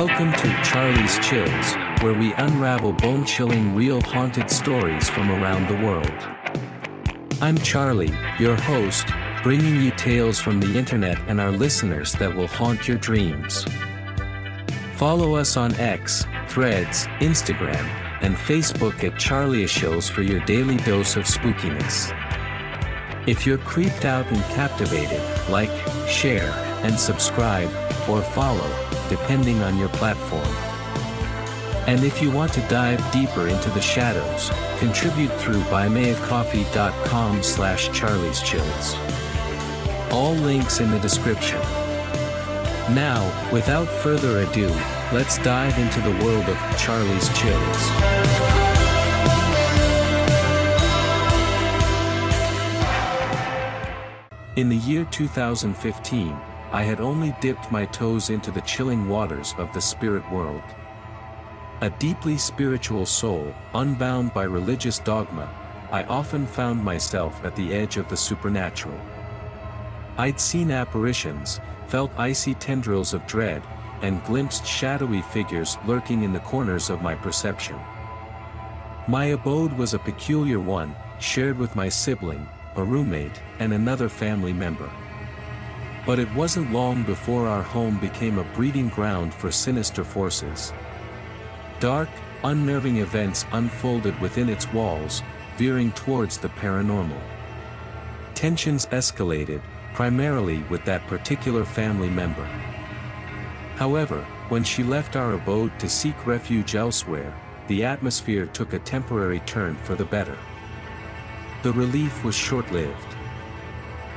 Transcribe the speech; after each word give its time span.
Welcome 0.00 0.32
to 0.32 0.62
Charlie's 0.64 1.18
Chills, 1.18 1.74
where 2.02 2.14
we 2.14 2.32
unravel 2.32 2.94
bone 2.94 3.26
chilling 3.26 3.74
real 3.74 4.00
haunted 4.00 4.48
stories 4.48 5.10
from 5.10 5.30
around 5.30 5.68
the 5.68 5.84
world. 5.84 6.10
I'm 7.42 7.58
Charlie, 7.58 8.14
your 8.38 8.56
host, 8.56 9.06
bringing 9.42 9.76
you 9.82 9.90
tales 9.90 10.40
from 10.40 10.58
the 10.58 10.78
internet 10.78 11.18
and 11.28 11.38
our 11.38 11.52
listeners 11.52 12.12
that 12.12 12.34
will 12.34 12.46
haunt 12.46 12.88
your 12.88 12.96
dreams. 12.96 13.66
Follow 14.94 15.34
us 15.34 15.58
on 15.58 15.74
X, 15.74 16.24
Threads, 16.48 17.06
Instagram, 17.18 17.84
and 18.22 18.34
Facebook 18.36 19.04
at 19.04 19.18
Charlie 19.18 19.66
Chills 19.66 20.08
for 20.08 20.22
your 20.22 20.40
daily 20.46 20.78
dose 20.78 21.16
of 21.16 21.24
spookiness. 21.24 22.10
If 23.28 23.46
you're 23.46 23.58
creeped 23.58 24.06
out 24.06 24.26
and 24.28 24.42
captivated, 24.44 25.20
like, 25.50 25.68
share, 26.08 26.52
and 26.84 26.98
subscribe, 26.98 27.68
or 28.08 28.22
follow, 28.22 28.89
depending 29.10 29.60
on 29.62 29.76
your 29.76 29.90
platform. 29.90 30.48
And 31.86 32.04
if 32.04 32.22
you 32.22 32.30
want 32.30 32.52
to 32.54 32.60
dive 32.68 33.00
deeper 33.12 33.48
into 33.48 33.68
the 33.70 33.80
shadows, 33.80 34.50
contribute 34.78 35.32
through 35.40 35.60
buymeacoffee.com 35.64 37.42
slash 37.42 37.88
charlieschills. 37.90 38.94
All 40.12 40.34
links 40.34 40.80
in 40.80 40.90
the 40.90 41.00
description. 41.00 41.60
Now, 42.94 43.20
without 43.52 43.88
further 43.88 44.38
ado, 44.38 44.68
let's 45.12 45.38
dive 45.38 45.76
into 45.78 46.00
the 46.00 46.24
world 46.24 46.48
of 46.48 46.56
Charlie's 46.78 47.28
Chills. 47.36 47.90
In 54.56 54.68
the 54.68 54.76
year 54.76 55.04
2015, 55.10 56.36
I 56.72 56.82
had 56.82 57.00
only 57.00 57.34
dipped 57.40 57.72
my 57.72 57.86
toes 57.86 58.30
into 58.30 58.52
the 58.52 58.60
chilling 58.60 59.08
waters 59.08 59.54
of 59.58 59.72
the 59.72 59.80
spirit 59.80 60.28
world. 60.30 60.62
A 61.80 61.90
deeply 61.90 62.38
spiritual 62.38 63.06
soul, 63.06 63.52
unbound 63.74 64.32
by 64.32 64.44
religious 64.44 65.00
dogma, 65.00 65.50
I 65.90 66.04
often 66.04 66.46
found 66.46 66.84
myself 66.84 67.44
at 67.44 67.56
the 67.56 67.74
edge 67.74 67.96
of 67.96 68.08
the 68.08 68.16
supernatural. 68.16 69.00
I'd 70.16 70.38
seen 70.38 70.70
apparitions, 70.70 71.60
felt 71.88 72.12
icy 72.16 72.54
tendrils 72.54 73.14
of 73.14 73.26
dread, 73.26 73.62
and 74.02 74.22
glimpsed 74.24 74.64
shadowy 74.64 75.22
figures 75.22 75.76
lurking 75.86 76.22
in 76.22 76.32
the 76.32 76.40
corners 76.40 76.88
of 76.88 77.02
my 77.02 77.16
perception. 77.16 77.78
My 79.08 79.26
abode 79.26 79.72
was 79.72 79.92
a 79.92 79.98
peculiar 79.98 80.60
one, 80.60 80.94
shared 81.18 81.58
with 81.58 81.74
my 81.74 81.88
sibling, 81.88 82.46
a 82.76 82.84
roommate, 82.84 83.40
and 83.58 83.72
another 83.72 84.08
family 84.08 84.52
member. 84.52 84.88
But 86.06 86.18
it 86.18 86.32
wasn't 86.34 86.72
long 86.72 87.02
before 87.02 87.46
our 87.46 87.62
home 87.62 87.98
became 87.98 88.38
a 88.38 88.44
breeding 88.54 88.88
ground 88.88 89.34
for 89.34 89.50
sinister 89.50 90.04
forces. 90.04 90.72
Dark, 91.78 92.08
unnerving 92.42 92.98
events 92.98 93.44
unfolded 93.52 94.18
within 94.20 94.48
its 94.48 94.70
walls, 94.72 95.22
veering 95.56 95.92
towards 95.92 96.38
the 96.38 96.48
paranormal. 96.48 97.20
Tensions 98.34 98.86
escalated, 98.86 99.60
primarily 99.92 100.62
with 100.70 100.84
that 100.84 101.06
particular 101.06 101.64
family 101.64 102.08
member. 102.08 102.44
However, 103.76 104.26
when 104.48 104.64
she 104.64 104.82
left 104.82 105.16
our 105.16 105.34
abode 105.34 105.78
to 105.78 105.88
seek 105.88 106.26
refuge 106.26 106.74
elsewhere, 106.74 107.34
the 107.68 107.84
atmosphere 107.84 108.46
took 108.46 108.72
a 108.72 108.78
temporary 108.80 109.40
turn 109.40 109.76
for 109.84 109.94
the 109.94 110.04
better. 110.04 110.36
The 111.62 111.72
relief 111.72 112.24
was 112.24 112.34
short-lived. 112.34 113.16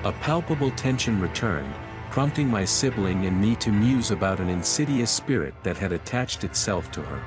A 0.05 0.11
palpable 0.11 0.71
tension 0.71 1.21
returned, 1.21 1.73
prompting 2.11 2.49
my 2.49 2.65
sibling 2.65 3.25
and 3.25 3.39
me 3.39 3.55
to 3.55 3.71
muse 3.71 4.11
about 4.11 4.41
an 4.41 4.49
insidious 4.49 5.09
spirit 5.09 5.53
that 5.63 5.77
had 5.77 5.93
attached 5.93 6.43
itself 6.43 6.91
to 6.91 7.01
her. 7.01 7.23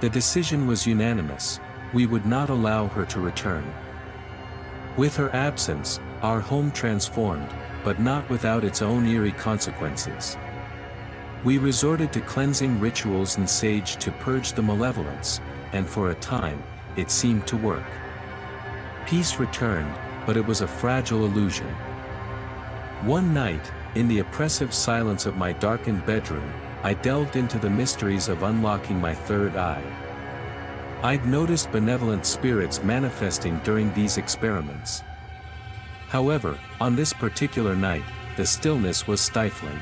The 0.00 0.08
decision 0.08 0.68
was 0.68 0.86
unanimous, 0.86 1.58
we 1.92 2.06
would 2.06 2.24
not 2.24 2.50
allow 2.50 2.86
her 2.86 3.04
to 3.06 3.20
return. 3.20 3.64
With 4.96 5.16
her 5.16 5.34
absence, 5.34 5.98
our 6.22 6.40
home 6.40 6.70
transformed, 6.70 7.48
but 7.82 7.98
not 7.98 8.30
without 8.30 8.62
its 8.62 8.80
own 8.80 9.04
eerie 9.04 9.32
consequences. 9.32 10.36
We 11.42 11.58
resorted 11.58 12.12
to 12.12 12.20
cleansing 12.20 12.78
rituals 12.78 13.38
and 13.38 13.50
sage 13.50 13.96
to 13.96 14.12
purge 14.12 14.52
the 14.52 14.62
malevolence, 14.62 15.40
and 15.72 15.88
for 15.88 16.10
a 16.10 16.14
time, 16.14 16.62
it 16.96 17.10
seemed 17.10 17.48
to 17.48 17.56
work. 17.56 17.86
Peace 19.06 19.40
returned, 19.40 19.92
but 20.26 20.36
it 20.36 20.44
was 20.44 20.60
a 20.60 20.68
fragile 20.68 21.24
illusion. 21.24 21.72
One 23.02 23.32
night, 23.32 23.72
in 23.94 24.08
the 24.08 24.18
oppressive 24.18 24.74
silence 24.74 25.24
of 25.24 25.36
my 25.36 25.52
darkened 25.52 26.04
bedroom, 26.04 26.52
I 26.82 26.94
delved 26.94 27.36
into 27.36 27.58
the 27.58 27.70
mysteries 27.70 28.28
of 28.28 28.42
unlocking 28.42 29.00
my 29.00 29.14
third 29.14 29.56
eye. 29.56 29.84
I'd 31.02 31.24
noticed 31.26 31.72
benevolent 31.72 32.26
spirits 32.26 32.82
manifesting 32.82 33.58
during 33.60 33.92
these 33.94 34.18
experiments. 34.18 35.02
However, 36.08 36.58
on 36.80 36.96
this 36.96 37.12
particular 37.12 37.76
night, 37.76 38.04
the 38.36 38.46
stillness 38.46 39.06
was 39.06 39.20
stifling. 39.20 39.80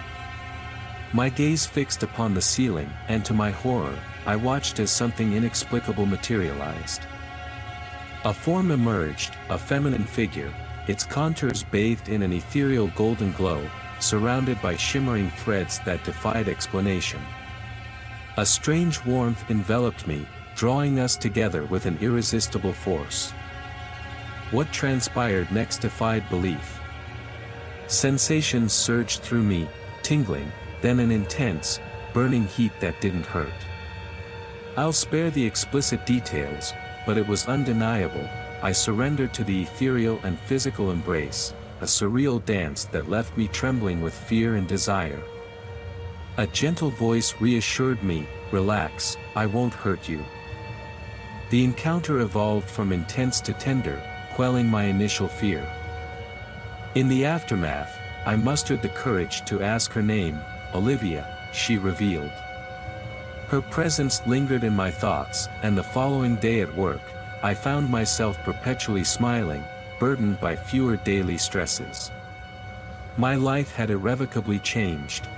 My 1.13 1.29
gaze 1.29 1.65
fixed 1.65 2.03
upon 2.03 2.35
the 2.35 2.43
ceiling, 2.43 2.91
and 3.09 3.25
to 3.25 3.33
my 3.33 3.51
horror, 3.51 3.97
I 4.27 4.37
watched 4.37 4.81
as 4.81 4.91
something 4.91 5.35
inexplicable 5.35 6.07
materialized. 6.07 7.03
A 8.27 8.33
form 8.33 8.71
emerged, 8.71 9.37
a 9.51 9.59
feminine 9.59 10.05
figure, 10.05 10.51
its 10.89 11.05
contours 11.05 11.63
bathed 11.63 12.09
in 12.09 12.23
an 12.23 12.33
ethereal 12.33 12.87
golden 12.97 13.33
glow, 13.33 13.69
surrounded 14.01 14.61
by 14.63 14.77
shimmering 14.77 15.31
threads 15.31 15.79
that 15.81 16.05
defied 16.05 16.49
explanation. 16.49 17.21
A 18.39 18.47
strange 18.47 19.05
warmth 19.05 19.51
enveloped 19.51 20.07
me, 20.07 20.27
drawing 20.57 21.01
us 21.01 21.17
together 21.17 21.67
with 21.67 21.85
an 21.85 21.99
irresistible 22.01 22.73
force. 22.73 23.33
What 24.53 24.73
transpired 24.73 25.53
next 25.53 25.83
defied 25.83 26.27
belief. 26.31 26.81
Sensations 27.89 28.73
surged 28.73 29.21
through 29.21 29.43
me, 29.43 29.69
tingling, 30.03 30.51
then 30.81 30.99
an 30.99 31.11
intense, 31.11 31.79
burning 32.15 32.47
heat 32.47 32.73
that 32.81 33.03
didn't 33.03 33.27
hurt. 33.27 33.53
I'll 34.79 34.95
spare 34.95 35.31
the 35.31 35.45
explicit 35.45 36.07
details, 36.07 36.73
but 37.07 37.19
it 37.19 37.27
was 37.27 37.47
undeniable, 37.47 38.29
I 38.63 38.73
surrendered 38.73 39.35
to 39.35 39.45
the 39.45 39.63
ethereal 39.63 40.21
and 40.25 40.39
physical 40.41 40.91
embrace, 40.91 41.53
a 41.81 41.85
surreal 41.85 42.45
dance 42.45 42.85
that 42.87 43.11
left 43.11 43.37
me 43.37 43.49
trembling 43.49 44.01
with 44.01 44.15
fear 44.15 44.57
and 44.57 44.67
desire. 44.67 45.23
A 46.39 46.47
gentle 46.47 46.91
voice 46.91 47.35
reassured 47.41 48.03
me, 48.03 48.27
relax, 48.51 49.17
I 49.37 49.47
won't 49.47 49.75
hurt 49.75 50.09
you. 50.09 50.25
The 51.51 51.63
encounter 51.63 52.21
evolved 52.21 52.69
from 52.69 52.93
intense 52.93 53.41
to 53.43 53.53
tender, 53.53 54.03
quelling 54.35 54.67
my 54.67 54.85
initial 54.85 55.29
fear. 55.29 55.71
In 56.95 57.09
the 57.09 57.25
aftermath, 57.25 57.95
I 58.27 58.37
mustered 58.37 58.81
the 58.81 58.89
courage 58.89 59.45
to 59.45 59.63
ask 59.63 59.93
her 59.93 60.03
name, 60.03 60.41
Olivia, 60.75 61.51
she 61.53 61.77
revealed. 61.77 62.33
Her 63.49 63.61
presence 63.61 64.27
lingered 64.27 64.65
in 64.65 64.75
my 64.75 64.91
thoughts, 64.91 65.49
and 65.63 65.77
the 65.77 65.83
following 65.83 66.37
day 66.37 66.61
at 66.61 66.75
work, 66.75 67.03
I 67.43 67.53
found 67.55 67.91
myself 67.91 68.39
perpetually 68.43 69.05
smiling, 69.05 69.63
burdened 70.01 70.41
by 70.41 70.57
fewer 70.57 70.97
daily 70.97 71.37
stresses. 71.37 72.11
My 73.17 73.35
life 73.35 73.73
had 73.75 73.91
irrevocably 73.91 74.59
changed. 74.61 75.29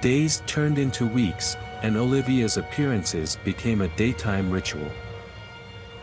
Days 0.00 0.42
turned 0.46 0.78
into 0.78 1.06
weeks, 1.06 1.56
and 1.82 1.96
Olivia's 1.96 2.56
appearances 2.56 3.38
became 3.44 3.80
a 3.80 3.96
daytime 3.96 4.50
ritual. 4.50 4.90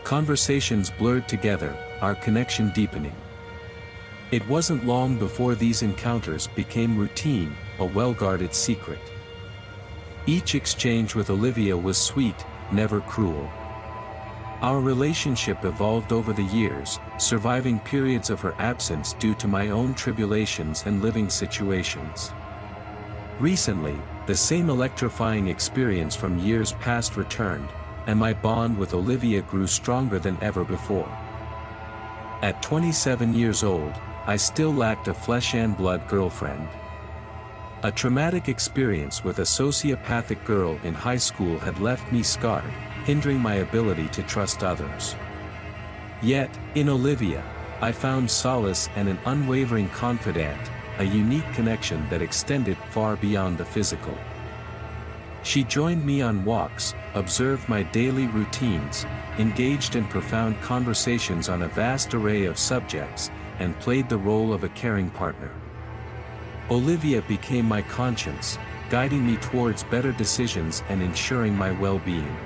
Conversations 0.02 0.90
blurred 0.90 1.28
together, 1.28 1.76
our 2.00 2.14
connection 2.14 2.70
deepening. 2.70 3.14
It 4.30 4.46
wasn't 4.48 4.86
long 4.86 5.18
before 5.18 5.54
these 5.54 5.82
encounters 5.82 6.48
became 6.48 6.98
routine, 6.98 7.54
a 7.78 7.84
well-guarded 7.84 8.54
secret. 8.54 8.98
Each 10.28 10.56
exchange 10.56 11.14
with 11.14 11.30
Olivia 11.30 11.76
was 11.76 11.96
sweet, 11.96 12.44
never 12.72 13.00
cruel. 13.00 13.48
Our 14.60 14.80
relationship 14.80 15.64
evolved 15.64 16.12
over 16.12 16.32
the 16.32 16.42
years, 16.42 16.98
surviving 17.16 17.78
periods 17.78 18.28
of 18.28 18.40
her 18.40 18.54
absence 18.58 19.12
due 19.12 19.34
to 19.36 19.46
my 19.46 19.68
own 19.68 19.94
tribulations 19.94 20.82
and 20.84 21.00
living 21.00 21.30
situations. 21.30 22.32
Recently, 23.38 23.96
the 24.26 24.34
same 24.34 24.68
electrifying 24.68 25.46
experience 25.46 26.16
from 26.16 26.40
years 26.40 26.72
past 26.72 27.16
returned, 27.16 27.68
and 28.08 28.18
my 28.18 28.32
bond 28.32 28.76
with 28.76 28.94
Olivia 28.94 29.42
grew 29.42 29.68
stronger 29.68 30.18
than 30.18 30.38
ever 30.40 30.64
before. 30.64 31.08
At 32.42 32.62
27 32.62 33.32
years 33.32 33.62
old, 33.62 33.92
I 34.26 34.34
still 34.36 34.74
lacked 34.74 35.06
a 35.06 35.14
flesh 35.14 35.54
and 35.54 35.76
blood 35.76 36.08
girlfriend. 36.08 36.68
A 37.82 37.92
traumatic 37.92 38.48
experience 38.48 39.22
with 39.22 39.38
a 39.38 39.42
sociopathic 39.42 40.42
girl 40.46 40.80
in 40.82 40.94
high 40.94 41.18
school 41.18 41.58
had 41.58 41.78
left 41.78 42.10
me 42.10 42.22
scarred, 42.22 42.64
hindering 43.04 43.38
my 43.38 43.56
ability 43.56 44.08
to 44.08 44.22
trust 44.22 44.64
others. 44.64 45.14
Yet, 46.22 46.48
in 46.74 46.88
Olivia, 46.88 47.44
I 47.82 47.92
found 47.92 48.30
solace 48.30 48.88
and 48.96 49.10
an 49.10 49.18
unwavering 49.26 49.90
confidant, 49.90 50.58
a 50.98 51.04
unique 51.04 51.52
connection 51.52 52.08
that 52.08 52.22
extended 52.22 52.78
far 52.88 53.16
beyond 53.16 53.58
the 53.58 53.66
physical. 53.66 54.16
She 55.42 55.62
joined 55.62 56.04
me 56.04 56.22
on 56.22 56.46
walks, 56.46 56.94
observed 57.12 57.68
my 57.68 57.82
daily 57.82 58.26
routines, 58.26 59.04
engaged 59.38 59.96
in 59.96 60.06
profound 60.06 60.58
conversations 60.62 61.50
on 61.50 61.62
a 61.62 61.68
vast 61.68 62.14
array 62.14 62.46
of 62.46 62.58
subjects, 62.58 63.30
and 63.58 63.78
played 63.80 64.08
the 64.08 64.16
role 64.16 64.54
of 64.54 64.64
a 64.64 64.70
caring 64.70 65.10
partner. 65.10 65.52
Olivia 66.68 67.22
became 67.22 67.64
my 67.64 67.80
conscience, 67.80 68.58
guiding 68.90 69.24
me 69.24 69.36
towards 69.36 69.84
better 69.84 70.10
decisions 70.10 70.82
and 70.88 71.00
ensuring 71.00 71.56
my 71.56 71.70
well-being. 71.70 72.36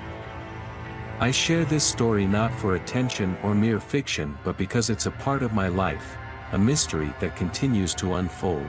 I 1.20 1.30
share 1.30 1.64
this 1.64 1.84
story 1.84 2.26
not 2.26 2.52
for 2.52 2.74
attention 2.74 3.36
or 3.42 3.54
mere 3.54 3.80
fiction 3.80 4.36
but 4.44 4.58
because 4.58 4.90
it's 4.90 5.06
a 5.06 5.10
part 5.10 5.42
of 5.42 5.54
my 5.54 5.68
life, 5.68 6.18
a 6.52 6.58
mystery 6.58 7.14
that 7.20 7.34
continues 7.34 7.94
to 7.94 8.14
unfold. 8.16 8.68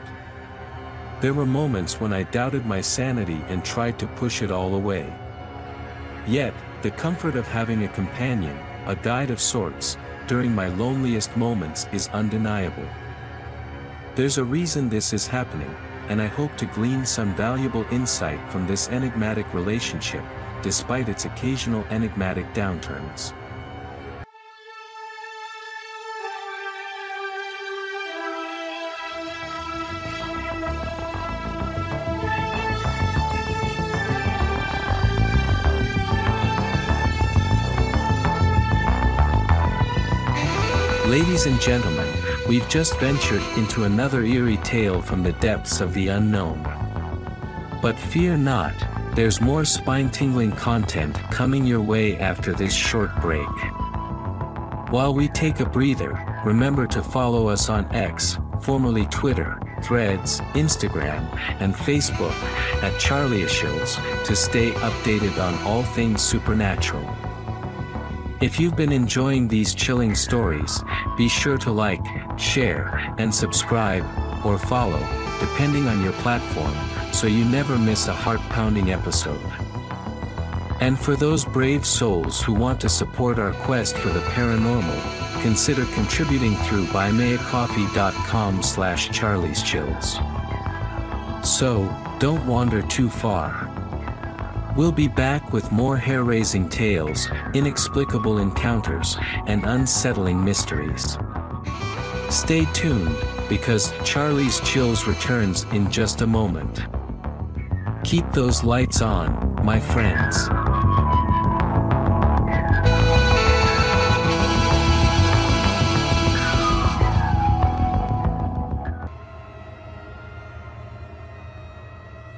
There 1.19 1.33
were 1.33 1.45
moments 1.45 1.99
when 1.99 2.13
I 2.13 2.23
doubted 2.23 2.65
my 2.65 2.79
sanity 2.79 3.41
and 3.49 3.63
tried 3.63 3.99
to 3.99 4.07
push 4.07 4.41
it 4.41 4.51
all 4.51 4.75
away. 4.75 5.13
Yet, 6.25 6.53
the 6.81 6.91
comfort 6.91 7.35
of 7.35 7.45
having 7.45 7.83
a 7.83 7.89
companion, 7.89 8.57
a 8.85 8.95
guide 8.95 9.31
of 9.31 9.41
sorts, 9.41 9.97
during 10.27 10.55
my 10.55 10.67
loneliest 10.69 11.35
moments 11.35 11.87
is 11.91 12.07
undeniable. 12.09 12.87
There's 14.13 14.37
a 14.37 14.43
reason 14.43 14.89
this 14.89 15.13
is 15.13 15.25
happening, 15.25 15.73
and 16.09 16.21
I 16.21 16.27
hope 16.27 16.57
to 16.57 16.65
glean 16.65 17.05
some 17.05 17.33
valuable 17.33 17.85
insight 17.91 18.41
from 18.51 18.67
this 18.67 18.89
enigmatic 18.89 19.53
relationship, 19.53 20.21
despite 20.61 21.07
its 21.07 21.23
occasional 21.23 21.85
enigmatic 21.89 22.45
downturns. 22.53 23.31
Ladies 41.07 41.45
and 41.45 41.59
gentlemen, 41.61 42.10
we've 42.51 42.67
just 42.67 42.99
ventured 42.99 43.41
into 43.55 43.85
another 43.85 44.23
eerie 44.23 44.57
tale 44.57 45.01
from 45.01 45.23
the 45.23 45.31
depths 45.39 45.79
of 45.79 45.93
the 45.93 46.09
unknown. 46.09 46.61
But 47.81 47.97
fear 47.97 48.35
not, 48.35 48.73
there's 49.15 49.39
more 49.39 49.63
spine-tingling 49.63 50.51
content 50.57 51.15
coming 51.31 51.65
your 51.65 51.79
way 51.79 52.19
after 52.19 52.51
this 52.51 52.73
short 52.73 53.09
break. 53.21 53.47
While 54.89 55.13
we 55.13 55.29
take 55.29 55.61
a 55.61 55.65
breather, 55.65 56.11
remember 56.43 56.87
to 56.87 57.01
follow 57.01 57.47
us 57.47 57.69
on 57.69 57.89
X, 57.95 58.37
formerly 58.59 59.05
Twitter, 59.05 59.57
Threads, 59.81 60.41
Instagram, 60.53 61.23
and 61.61 61.73
Facebook, 61.73 62.35
at 62.83 62.99
Charlie's 62.99 63.53
Chills, 63.53 63.95
to 64.25 64.35
stay 64.35 64.71
updated 64.71 65.41
on 65.41 65.53
all 65.65 65.83
things 65.83 66.21
supernatural. 66.21 67.20
If 68.41 68.59
you've 68.59 68.75
been 68.75 68.91
enjoying 68.91 69.47
these 69.47 69.75
chilling 69.75 70.15
stories, 70.15 70.83
be 71.15 71.29
sure 71.29 71.59
to 71.59 71.71
like, 71.71 72.03
share, 72.39 73.13
and 73.19 73.33
subscribe, 73.33 74.03
or 74.43 74.57
follow, 74.57 74.99
depending 75.39 75.87
on 75.87 76.03
your 76.03 76.13
platform, 76.13 76.73
so 77.13 77.27
you 77.27 77.45
never 77.45 77.77
miss 77.77 78.07
a 78.07 78.13
heart-pounding 78.13 78.91
episode. 78.91 79.39
And 80.79 80.97
for 80.99 81.15
those 81.15 81.45
brave 81.45 81.85
souls 81.85 82.41
who 82.41 82.53
want 82.53 82.81
to 82.81 82.89
support 82.89 83.37
our 83.37 83.53
quest 83.53 83.95
for 83.95 84.09
the 84.09 84.21
paranormal, 84.21 85.43
consider 85.43 85.85
contributing 85.93 86.55
through 86.55 86.85
buymeacoffee.com 86.85 88.63
slash 88.63 89.09
charlieschills. 89.09 90.17
So, 91.45 91.87
don't 92.17 92.47
wander 92.47 92.81
too 92.81 93.07
far. 93.11 93.70
We'll 94.77 94.93
be 94.93 95.09
back 95.09 95.51
with 95.51 95.69
more 95.71 95.97
hair-raising 95.97 96.69
tales, 96.69 97.27
inexplicable 97.53 98.37
encounters, 98.37 99.17
and 99.45 99.65
unsettling 99.65 100.43
mysteries. 100.43 101.17
Stay 102.29 102.63
tuned, 102.73 103.15
because 103.49 103.93
Charlie's 104.05 104.61
Chills 104.61 105.07
returns 105.07 105.65
in 105.73 105.91
just 105.91 106.21
a 106.21 106.27
moment. 106.27 106.83
Keep 108.05 108.31
those 108.31 108.63
lights 108.63 109.01
on, 109.01 109.59
my 109.65 109.79
friends. 109.79 110.47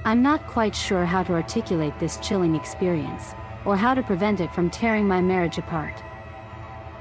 I'm 0.05 0.21
not 0.21 0.47
quite 0.47 0.75
sure 0.75 1.05
how 1.05 1.23
to 1.23 1.33
articulate 1.33 1.97
this 1.97 2.17
chilling 2.17 2.55
experience, 2.55 3.33
or 3.63 3.77
how 3.77 3.93
to 3.93 4.03
prevent 4.03 4.41
it 4.41 4.53
from 4.53 4.69
tearing 4.69 5.07
my 5.07 5.21
marriage 5.21 5.57
apart. 5.57 6.03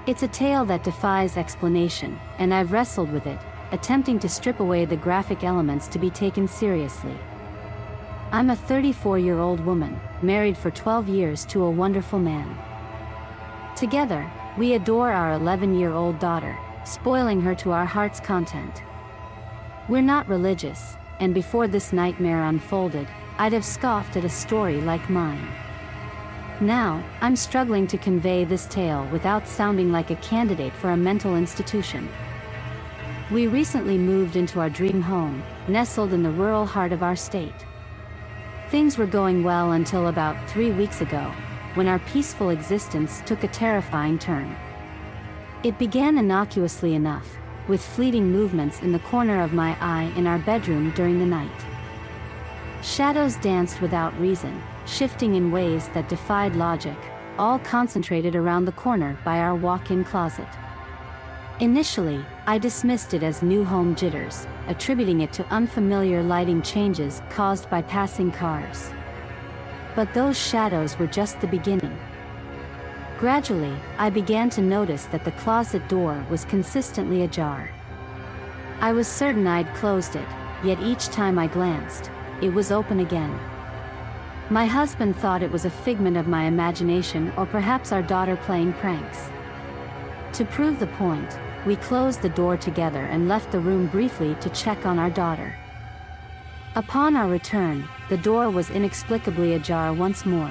It's 0.06 0.22
a 0.22 0.28
tale 0.28 0.64
that 0.66 0.84
defies 0.84 1.36
explanation, 1.36 2.20
and 2.38 2.54
I've 2.54 2.70
wrestled 2.70 3.10
with 3.10 3.26
it, 3.26 3.40
attempting 3.72 4.20
to 4.20 4.28
strip 4.28 4.60
away 4.60 4.84
the 4.84 4.96
graphic 4.96 5.42
elements 5.42 5.88
to 5.88 5.98
be 5.98 6.10
taken 6.10 6.46
seriously. 6.46 7.16
I'm 8.30 8.50
a 8.50 8.56
34-year-old 8.56 9.58
woman, 9.66 9.98
married 10.22 10.56
for 10.56 10.70
12 10.70 11.08
years 11.08 11.44
to 11.46 11.64
a 11.64 11.70
wonderful 11.70 12.20
man. 12.20 12.56
Together, 13.74 14.30
we 14.56 14.74
adore 14.74 15.10
our 15.10 15.36
11-year-old 15.40 16.20
daughter, 16.20 16.56
spoiling 16.84 17.40
her 17.40 17.56
to 17.56 17.72
our 17.72 17.84
heart's 17.84 18.20
content. 18.20 18.84
We're 19.88 20.02
not 20.02 20.28
religious, 20.28 20.96
and 21.22 21.32
before 21.32 21.68
this 21.68 21.92
nightmare 21.92 22.46
unfolded, 22.46 23.06
I'd 23.38 23.52
have 23.52 23.64
scoffed 23.64 24.16
at 24.16 24.24
a 24.24 24.28
story 24.28 24.80
like 24.80 25.08
mine. 25.08 25.46
Now, 26.60 27.00
I'm 27.20 27.36
struggling 27.36 27.86
to 27.86 27.96
convey 27.96 28.42
this 28.42 28.66
tale 28.66 29.06
without 29.12 29.46
sounding 29.46 29.92
like 29.92 30.10
a 30.10 30.16
candidate 30.16 30.72
for 30.72 30.90
a 30.90 30.96
mental 30.96 31.36
institution. 31.36 32.08
We 33.30 33.46
recently 33.46 33.98
moved 33.98 34.34
into 34.34 34.58
our 34.58 34.68
dream 34.68 35.00
home, 35.00 35.44
nestled 35.68 36.12
in 36.12 36.24
the 36.24 36.30
rural 36.30 36.66
heart 36.66 36.92
of 36.92 37.04
our 37.04 37.14
state. 37.14 37.66
Things 38.70 38.98
were 38.98 39.06
going 39.06 39.44
well 39.44 39.72
until 39.72 40.08
about 40.08 40.50
three 40.50 40.72
weeks 40.72 41.02
ago, 41.02 41.32
when 41.74 41.86
our 41.86 42.00
peaceful 42.00 42.50
existence 42.50 43.22
took 43.26 43.44
a 43.44 43.48
terrifying 43.48 44.18
turn. 44.18 44.56
It 45.62 45.78
began 45.78 46.18
innocuously 46.18 46.94
enough, 46.94 47.28
with 47.68 47.84
fleeting 47.84 48.30
movements 48.30 48.80
in 48.80 48.92
the 48.92 48.98
corner 49.00 49.42
of 49.42 49.52
my 49.52 49.76
eye 49.80 50.12
in 50.16 50.26
our 50.26 50.38
bedroom 50.38 50.92
during 50.96 51.18
the 51.18 51.26
night. 51.26 51.50
Shadows 52.82 53.36
danced 53.36 53.80
without 53.80 54.18
reason, 54.18 54.62
shifting 54.86 55.36
in 55.36 55.52
ways 55.52 55.88
that 55.90 56.08
defied 56.08 56.56
logic, 56.56 56.96
all 57.38 57.58
concentrated 57.60 58.34
around 58.34 58.64
the 58.64 58.72
corner 58.72 59.16
by 59.24 59.38
our 59.38 59.54
walk-in 59.54 60.04
closet. 60.04 60.48
Initially, 61.60 62.24
I 62.46 62.58
dismissed 62.58 63.14
it 63.14 63.22
as 63.22 63.42
new 63.42 63.64
home 63.64 63.94
jitters, 63.94 64.46
attributing 64.66 65.20
it 65.20 65.32
to 65.34 65.46
unfamiliar 65.46 66.22
lighting 66.22 66.62
changes 66.62 67.22
caused 67.30 67.70
by 67.70 67.82
passing 67.82 68.32
cars. 68.32 68.90
But 69.94 70.12
those 70.12 70.36
shadows 70.36 70.98
were 70.98 71.06
just 71.06 71.40
the 71.40 71.46
beginning. 71.46 71.96
Gradually, 73.22 73.76
I 73.98 74.10
began 74.10 74.50
to 74.50 74.60
notice 74.60 75.04
that 75.04 75.24
the 75.24 75.30
closet 75.30 75.88
door 75.88 76.26
was 76.28 76.44
consistently 76.44 77.22
ajar. 77.22 77.70
I 78.80 78.90
was 78.90 79.06
certain 79.06 79.46
I'd 79.46 79.72
closed 79.76 80.16
it, 80.16 80.26
yet 80.64 80.80
each 80.80 81.06
time 81.06 81.38
I 81.38 81.46
glanced, 81.46 82.10
it 82.42 82.52
was 82.52 82.72
open 82.72 82.98
again. 82.98 83.38
My 84.50 84.66
husband 84.66 85.14
thought 85.14 85.44
it 85.44 85.52
was 85.52 85.64
a 85.64 85.70
figment 85.70 86.16
of 86.16 86.26
my 86.26 86.46
imagination 86.46 87.32
or 87.36 87.46
perhaps 87.46 87.92
our 87.92 88.02
daughter 88.02 88.34
playing 88.34 88.72
pranks. 88.72 89.30
To 90.32 90.44
prove 90.44 90.80
the 90.80 90.88
point, 90.88 91.38
we 91.64 91.76
closed 91.76 92.22
the 92.22 92.28
door 92.28 92.56
together 92.56 93.04
and 93.04 93.28
left 93.28 93.52
the 93.52 93.60
room 93.60 93.86
briefly 93.86 94.34
to 94.40 94.50
check 94.50 94.84
on 94.84 94.98
our 94.98 95.10
daughter. 95.10 95.54
Upon 96.74 97.14
our 97.14 97.28
return, 97.28 97.88
the 98.08 98.16
door 98.16 98.50
was 98.50 98.70
inexplicably 98.70 99.52
ajar 99.52 99.92
once 99.94 100.26
more. 100.26 100.50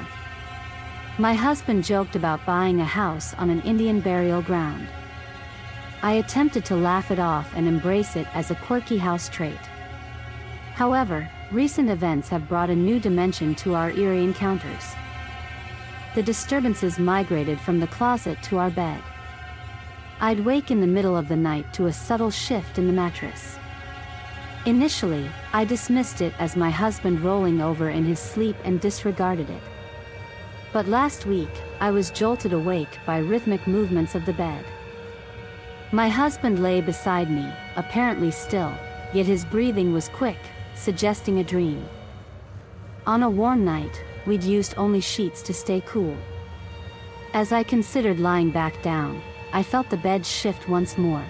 My 1.18 1.34
husband 1.34 1.84
joked 1.84 2.16
about 2.16 2.46
buying 2.46 2.80
a 2.80 2.86
house 2.86 3.34
on 3.34 3.50
an 3.50 3.62
Indian 3.62 4.00
burial 4.00 4.42
ground. 4.42 4.88
I 6.02 6.14
attempted 6.14 6.64
to 6.66 6.76
laugh 6.76 7.12
it 7.12 7.20
off 7.20 7.54
and 7.54 7.68
embrace 7.68 8.16
it 8.16 8.28
as 8.34 8.50
a 8.50 8.56
quirky 8.56 8.98
house 8.98 9.28
trait. 9.28 9.60
However, 10.74 11.30
recent 11.52 11.90
events 11.90 12.30
have 12.30 12.48
brought 12.48 12.70
a 12.70 12.76
new 12.76 12.98
dimension 12.98 13.56
to 13.56 13.76
our 13.76 13.92
eerie 13.92 14.24
encounters. 14.24 14.96
The 16.16 16.24
disturbances 16.24 16.98
migrated 16.98 17.60
from 17.60 17.82
the 17.82 17.88
closet 17.88 18.42
to 18.44 18.58
our 18.58 18.72
bed. 18.72 19.04
I'd 20.22 20.46
wake 20.46 20.72
in 20.72 20.80
the 20.80 20.88
middle 20.88 21.18
of 21.18 21.28
the 21.28 21.36
night 21.36 21.74
to 21.74 21.88
a 21.88 21.94
subtle 21.94 22.32
shift 22.32 22.78
in 22.78 22.88
the 22.88 22.94
mattress. 22.94 23.58
Initially, 24.66 25.30
I 25.52 25.66
dismissed 25.66 26.22
it 26.22 26.34
as 26.40 26.56
my 26.56 26.70
husband 26.70 27.20
rolling 27.20 27.62
over 27.62 27.90
in 27.90 28.06
his 28.06 28.20
sleep 28.20 28.56
and 28.64 28.80
disregarded 28.80 29.50
it. 29.50 29.62
But 30.74 30.88
last 30.88 31.26
week, 31.26 31.52
I 31.82 31.92
was 31.92 32.12
jolted 32.12 32.54
awake 32.54 33.00
by 33.06 33.18
rhythmic 33.18 33.68
movements 33.68 34.16
of 34.16 34.26
the 34.26 34.34
bed. 34.34 34.64
My 35.92 36.08
husband 36.08 36.64
lay 36.64 36.80
beside 36.80 37.30
me, 37.30 37.52
apparently 37.76 38.32
still, 38.32 38.74
yet 39.14 39.26
his 39.26 39.44
breathing 39.44 39.92
was 39.92 40.08
quick, 40.08 40.38
suggesting 40.74 41.40
a 41.40 41.44
dream. 41.44 41.86
On 43.06 43.24
a 43.24 43.30
warm 43.30 43.66
night, 43.66 44.02
we'd 44.26 44.44
used 44.44 44.74
only 44.78 45.02
sheets 45.02 45.42
to 45.42 45.54
stay 45.54 45.84
cool. 45.86 46.16
As 47.34 47.52
I 47.52 47.64
considered 47.64 48.20
lying 48.20 48.52
back 48.52 48.82
down, 48.82 49.22
I 49.52 49.64
felt 49.64 49.90
the 49.90 49.98
bed 49.98 50.26
shift 50.26 50.70
once 50.70 50.98
more. 50.98 51.26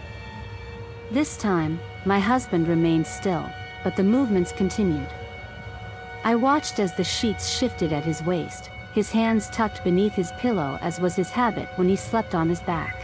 This 1.10 1.36
time, 1.36 1.80
my 2.06 2.20
husband 2.20 2.68
remained 2.68 3.08
still, 3.08 3.50
but 3.84 3.96
the 3.96 4.04
movements 4.04 4.52
continued. 4.52 5.10
I 6.24 6.36
watched 6.36 6.78
as 6.78 6.96
the 6.96 7.04
sheets 7.04 7.50
shifted 7.50 7.92
at 7.92 8.06
his 8.06 8.22
waist, 8.22 8.70
his 8.94 9.12
hands 9.12 9.50
tucked 9.50 9.84
beneath 9.84 10.14
his 10.14 10.32
pillow 10.34 10.78
as 10.82 11.00
was 11.00 11.16
his 11.16 11.30
habit 11.30 11.70
when 11.76 11.88
he 11.88 11.96
slept 11.96 12.36
on 12.36 12.50
his 12.50 12.62
back. 12.62 12.96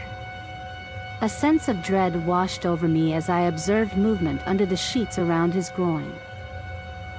A 1.21 1.29
sense 1.29 1.67
of 1.67 1.81
dread 1.81 2.27
washed 2.27 2.65
over 2.65 2.87
me 2.87 3.13
as 3.13 3.29
I 3.29 3.41
observed 3.41 3.97
movement 3.97 4.41
under 4.45 4.65
the 4.65 4.75
sheets 4.75 5.17
around 5.17 5.53
his 5.53 5.69
groin. 5.71 6.13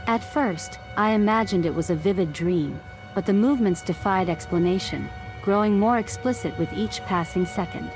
At 0.06 0.22
first, 0.22 0.78
I 0.96 1.10
imagined 1.10 1.66
it 1.66 1.74
was 1.74 1.90
a 1.90 1.96
vivid 1.96 2.32
dream, 2.32 2.80
but 3.14 3.26
the 3.26 3.32
movements 3.32 3.82
defied 3.82 4.28
explanation, 4.28 5.08
growing 5.42 5.78
more 5.78 5.98
explicit 5.98 6.56
with 6.58 6.72
each 6.72 7.00
passing 7.02 7.44
second. 7.44 7.90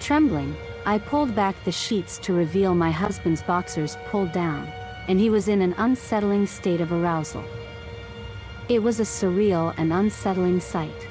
Trembling, 0.00 0.56
I 0.84 0.98
pulled 0.98 1.34
back 1.34 1.54
the 1.64 1.72
sheets 1.72 2.18
to 2.18 2.32
reveal 2.32 2.74
my 2.74 2.90
husband's 2.90 3.42
boxers 3.42 3.96
pulled 4.06 4.32
down, 4.32 4.66
and 5.06 5.20
he 5.20 5.30
was 5.30 5.48
in 5.48 5.62
an 5.62 5.74
unsettling 5.78 6.46
state 6.46 6.80
of 6.80 6.92
arousal. 6.92 7.44
It 8.68 8.82
was 8.82 9.00
a 9.00 9.04
surreal 9.04 9.72
and 9.78 9.94
unsettling 9.94 10.60
sight. 10.60 11.08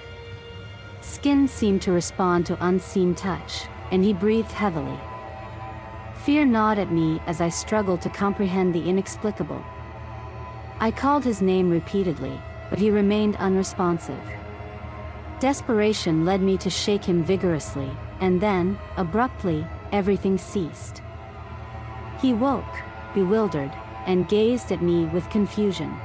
Skin 1.02 1.48
seemed 1.48 1.82
to 1.82 1.92
respond 1.92 2.46
to 2.46 2.64
unseen 2.64 3.16
touch, 3.16 3.64
and 3.90 4.04
he 4.04 4.14
breathed 4.14 4.52
heavily. 4.52 5.00
Fear 6.24 6.46
gnawed 6.46 6.78
at 6.78 6.92
me 6.92 7.20
as 7.26 7.42
I 7.42 7.50
struggled 7.50 8.02
to 8.02 8.10
comprehend 8.10 8.76
the 8.76 8.88
inexplicable. 8.88 9.66
I 10.80 10.92
called 10.92 11.24
his 11.24 11.42
name 11.42 11.72
repeatedly, 11.72 12.40
but 12.70 12.78
he 12.78 12.92
remained 12.92 13.38
unresponsive. 13.38 14.22
Desperation 15.40 16.26
led 16.26 16.42
me 16.42 16.58
to 16.58 16.70
shake 16.70 17.06
him 17.06 17.24
vigorously, 17.24 17.90
and 18.20 18.40
then, 18.40 18.78
abruptly, 18.98 19.66
everything 19.92 20.38
ceased. 20.38 21.02
He 22.22 22.34
woke, 22.34 22.84
bewildered, 23.16 23.72
and 24.06 24.30
gazed 24.30 24.72
at 24.72 24.84
me 24.84 25.06
with 25.06 25.28
confusion. 25.32 25.96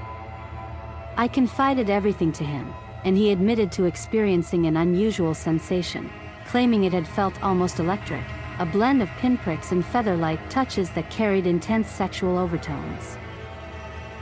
I 1.16 1.28
confided 1.28 1.90
everything 1.90 2.32
to 2.32 2.44
him, 2.44 2.72
and 3.04 3.16
he 3.16 3.32
admitted 3.32 3.70
to 3.72 3.84
experiencing 3.84 4.66
an 4.66 4.76
unusual 4.76 5.34
sensation 5.34 6.10
claiming 6.52 6.84
it 6.84 6.92
had 6.92 7.08
felt 7.08 7.42
almost 7.42 7.78
electric, 7.78 8.24
a 8.58 8.66
blend 8.66 9.02
of 9.02 9.08
pinpricks 9.18 9.72
and 9.72 9.84
feather-like 9.86 10.50
touches 10.50 10.90
that 10.90 11.10
carried 11.10 11.46
intense 11.46 11.90
sexual 11.90 12.36
overtones. 12.36 13.16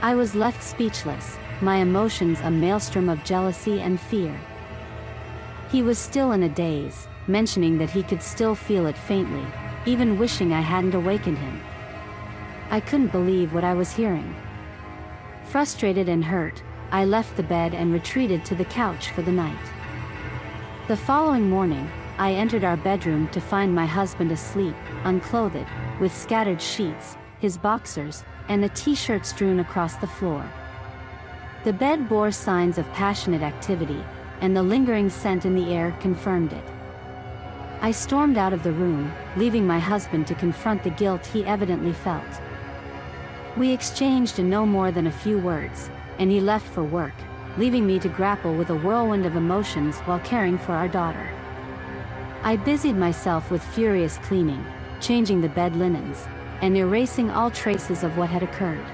I 0.01 0.15
was 0.15 0.33
left 0.33 0.63
speechless, 0.63 1.37
my 1.59 1.77
emotions 1.77 2.39
a 2.41 2.49
maelstrom 2.49 3.09
of 3.09 3.23
jealousy 3.25 3.81
and 3.81 3.99
fear. 3.99 4.39
He 5.69 5.83
was 5.83 5.99
still 5.99 6.31
in 6.31 6.43
a 6.43 6.49
daze, 6.49 7.07
mentioning 7.27 7.77
that 7.79 7.89
he 7.89 8.01
could 8.01 8.23
still 8.23 8.55
feel 8.55 8.85
it 8.87 8.97
faintly, 8.97 9.45
even 9.85 10.17
wishing 10.17 10.53
I 10.53 10.61
hadn't 10.61 10.95
awakened 10.95 11.37
him. 11.37 11.61
I 12.69 12.79
couldn't 12.79 13.11
believe 13.11 13.53
what 13.53 13.65
I 13.65 13.73
was 13.73 13.91
hearing. 13.91 14.33
Frustrated 15.43 16.07
and 16.07 16.23
hurt, 16.23 16.63
I 16.91 17.05
left 17.05 17.37
the 17.37 17.43
bed 17.43 17.73
and 17.73 17.93
retreated 17.93 18.43
to 18.45 18.55
the 18.55 18.65
couch 18.65 19.11
for 19.11 19.21
the 19.21 19.31
night. 19.31 19.71
The 20.89 20.97
following 20.97 21.49
morning, 21.49 21.89
I 22.17 22.33
entered 22.33 22.65
our 22.65 22.75
bedroom 22.75 23.29
to 23.29 23.39
find 23.39 23.73
my 23.73 23.85
husband 23.85 24.29
asleep, 24.29 24.75
unclothed, 25.05 25.65
with 26.01 26.13
scattered 26.15 26.61
sheets, 26.61 27.15
his 27.39 27.57
boxers, 27.57 28.25
and 28.49 28.65
a 28.65 28.69
t-shirt 28.69 29.25
strewn 29.25 29.61
across 29.61 29.95
the 29.95 30.07
floor. 30.07 30.43
The 31.63 31.71
bed 31.71 32.09
bore 32.09 32.31
signs 32.31 32.77
of 32.77 32.91
passionate 32.91 33.41
activity, 33.41 34.03
and 34.41 34.55
the 34.55 34.63
lingering 34.63 35.09
scent 35.09 35.45
in 35.45 35.55
the 35.55 35.73
air 35.73 35.95
confirmed 36.01 36.51
it. 36.51 36.65
I 37.79 37.91
stormed 37.91 38.37
out 38.37 38.51
of 38.51 38.63
the 38.63 38.73
room, 38.73 39.13
leaving 39.37 39.65
my 39.65 39.79
husband 39.79 40.27
to 40.27 40.35
confront 40.35 40.83
the 40.83 40.89
guilt 40.89 41.25
he 41.25 41.45
evidently 41.45 41.93
felt. 41.93 42.41
We 43.55 43.71
exchanged 43.71 44.39
no 44.39 44.65
more 44.65 44.91
than 44.91 45.07
a 45.07 45.11
few 45.11 45.37
words, 45.37 45.89
and 46.19 46.31
he 46.31 46.39
left 46.39 46.67
for 46.67 46.83
work, 46.83 47.13
leaving 47.57 47.85
me 47.85 47.99
to 47.99 48.09
grapple 48.09 48.53
with 48.55 48.69
a 48.69 48.75
whirlwind 48.75 49.25
of 49.25 49.35
emotions 49.35 49.97
while 49.99 50.19
caring 50.19 50.57
for 50.57 50.73
our 50.73 50.87
daughter. 50.87 51.29
I 52.43 52.55
busied 52.55 52.95
myself 52.95 53.51
with 53.51 53.63
furious 53.63 54.17
cleaning, 54.19 54.65
changing 54.99 55.41
the 55.41 55.49
bed 55.49 55.75
linens, 55.75 56.27
and 56.61 56.77
erasing 56.77 57.29
all 57.29 57.51
traces 57.51 58.03
of 58.03 58.17
what 58.17 58.29
had 58.29 58.43
occurred. 58.43 58.85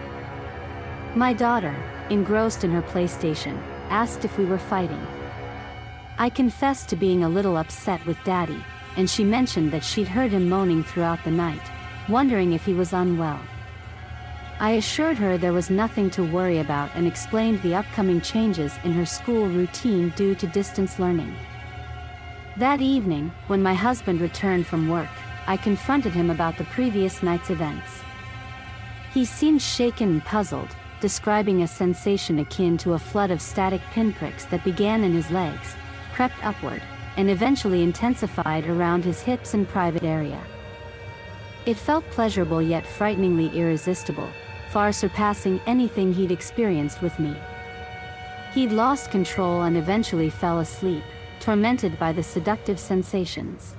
My 1.16 1.34
daughter, 1.34 1.76
engrossed 2.10 2.64
in 2.64 2.72
her 2.72 2.82
PlayStation, 2.82 3.62
asked 3.90 4.26
if 4.26 4.38
we 4.38 4.46
were 4.46 4.58
fighting. 4.58 5.06
I 6.18 6.30
confessed 6.30 6.90
to 6.90 6.96
being 6.96 7.24
a 7.24 7.30
little 7.30 7.58
upset 7.58 8.06
with 8.06 8.24
Daddy, 8.24 8.64
and 8.96 9.10
she 9.10 9.24
mentioned 9.24 9.72
that 9.72 9.84
she'd 9.84 10.08
heard 10.08 10.32
him 10.32 10.50
moaning 10.50 10.84
throughout 10.84 11.24
the 11.24 11.32
night, 11.32 11.62
wondering 12.10 12.54
if 12.54 12.66
he 12.66 12.74
was 12.74 12.94
unwell. 12.94 13.40
I 14.60 14.72
assured 14.72 15.20
her 15.20 15.38
there 15.38 15.54
was 15.54 15.70
nothing 15.70 16.10
to 16.12 16.24
worry 16.24 16.58
about 16.58 16.90
and 16.96 17.06
explained 17.06 17.62
the 17.62 17.76
upcoming 17.76 18.22
changes 18.22 18.74
in 18.84 18.92
her 18.94 19.06
school 19.06 19.48
routine 19.48 20.10
due 20.16 20.34
to 20.34 20.48
distance 20.48 20.98
learning. 20.98 21.36
That 22.58 22.82
evening, 22.82 23.32
when 23.46 23.62
my 23.62 23.76
husband 23.76 24.20
returned 24.20 24.66
from 24.66 24.90
work, 24.90 25.10
I 25.46 25.58
confronted 25.58 26.14
him 26.14 26.32
about 26.32 26.58
the 26.58 26.64
previous 26.64 27.22
night's 27.22 27.52
events. 27.52 28.02
He 29.14 29.26
seemed 29.26 29.62
shaken 29.62 30.10
and 30.10 30.26
puzzled, 30.26 30.76
describing 31.02 31.62
a 31.62 31.68
sensation 31.68 32.40
akin 32.40 32.80
to 32.80 32.94
a 32.94 33.00
flood 33.00 33.30
of 33.30 33.44
static 33.44 33.82
pinpricks 33.92 34.46
that 34.46 34.64
began 34.64 35.04
in 35.04 35.14
his 35.14 35.30
legs, 35.30 35.76
crept 36.14 36.44
upward, 36.44 36.82
and 37.16 37.30
eventually 37.30 37.84
intensified 37.84 38.66
around 38.66 39.06
his 39.06 39.22
hips 39.22 39.54
and 39.54 39.68
private 39.68 40.04
area. 40.04 40.42
It 41.68 41.78
felt 41.78 42.10
pleasurable 42.10 42.62
yet 42.62 42.88
frighteningly 42.88 43.50
irresistible, 43.50 44.30
far 44.70 44.92
surpassing 44.92 45.60
anything 45.66 46.14
he'd 46.14 46.32
experienced 46.32 47.02
with 47.02 47.18
me. 47.20 47.36
He'd 48.54 48.72
lost 48.72 49.12
control 49.12 49.64
and 49.64 49.78
eventually 49.78 50.30
fell 50.30 50.60
asleep, 50.60 51.04
tormented 51.40 52.00
by 52.00 52.12
the 52.12 52.24
seductive 52.24 52.80
sensations. 52.80 53.76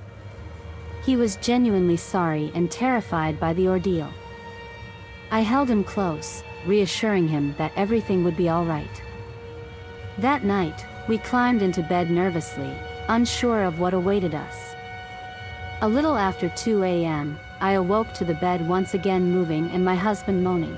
He 1.03 1.15
was 1.15 1.37
genuinely 1.37 1.97
sorry 1.97 2.51
and 2.53 2.69
terrified 2.69 3.39
by 3.39 3.53
the 3.53 3.67
ordeal. 3.67 4.11
I 5.31 5.41
held 5.41 5.69
him 5.69 5.83
close, 5.83 6.43
reassuring 6.65 7.27
him 7.27 7.55
that 7.57 7.71
everything 7.75 8.23
would 8.23 8.37
be 8.37 8.49
all 8.49 8.65
right. 8.65 9.01
That 10.17 10.43
night, 10.43 10.85
we 11.07 11.17
climbed 11.17 11.61
into 11.61 11.81
bed 11.83 12.09
nervously, 12.09 12.73
unsure 13.07 13.63
of 13.63 13.79
what 13.79 13.93
awaited 13.93 14.35
us. 14.35 14.75
A 15.81 15.87
little 15.87 16.17
after 16.17 16.49
2 16.49 16.83
a.m., 16.83 17.39
I 17.61 17.73
awoke 17.73 18.13
to 18.13 18.25
the 18.25 18.35
bed 18.35 18.67
once 18.67 18.93
again 18.93 19.31
moving 19.31 19.69
and 19.71 19.83
my 19.83 19.95
husband 19.95 20.43
moaning. 20.43 20.77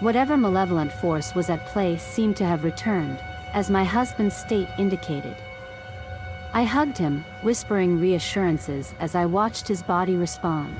Whatever 0.00 0.36
malevolent 0.36 0.92
force 0.92 1.34
was 1.34 1.48
at 1.48 1.66
play 1.66 1.96
seemed 1.96 2.36
to 2.36 2.44
have 2.44 2.64
returned, 2.64 3.18
as 3.54 3.70
my 3.70 3.84
husband's 3.84 4.36
state 4.36 4.68
indicated. 4.78 5.36
I 6.52 6.64
hugged 6.64 6.98
him, 6.98 7.24
whispering 7.40 7.98
reassurances 7.98 8.94
as 9.00 9.14
I 9.14 9.24
watched 9.24 9.66
his 9.66 9.82
body 9.82 10.16
respond. 10.16 10.76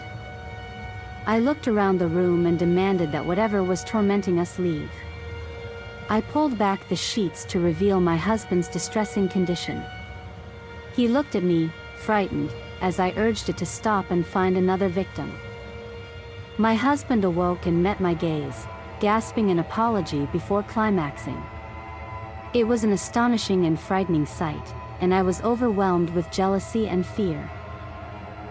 I 1.24 1.38
looked 1.38 1.68
around 1.68 1.98
the 1.98 2.08
room 2.08 2.44
and 2.44 2.58
demanded 2.58 3.12
that 3.12 3.24
whatever 3.24 3.62
was 3.62 3.84
tormenting 3.84 4.38
us 4.38 4.58
leave. 4.58 4.90
I 6.10 6.20
pulled 6.20 6.58
back 6.58 6.88
the 6.88 6.96
sheets 6.96 7.44
to 7.46 7.60
reveal 7.60 8.00
my 8.00 8.16
husband's 8.16 8.68
distressing 8.68 9.28
condition. 9.28 9.82
He 10.94 11.08
looked 11.08 11.34
at 11.34 11.44
me, 11.44 11.72
frightened, 11.96 12.52
as 12.82 12.98
I 12.98 13.14
urged 13.16 13.48
it 13.48 13.56
to 13.58 13.66
stop 13.66 14.10
and 14.10 14.26
find 14.26 14.58
another 14.58 14.88
victim. 14.88 15.32
My 16.58 16.74
husband 16.74 17.24
awoke 17.24 17.64
and 17.64 17.82
met 17.82 18.00
my 18.00 18.12
gaze, 18.12 18.66
gasping 19.00 19.50
an 19.50 19.60
apology 19.60 20.26
before 20.32 20.62
climaxing. 20.64 21.42
It 22.52 22.64
was 22.64 22.84
an 22.84 22.92
astonishing 22.92 23.64
and 23.64 23.80
frightening 23.80 24.26
sight, 24.26 24.74
and 25.00 25.14
I 25.14 25.22
was 25.22 25.40
overwhelmed 25.42 26.10
with 26.10 26.30
jealousy 26.30 26.88
and 26.88 27.06
fear. 27.06 27.50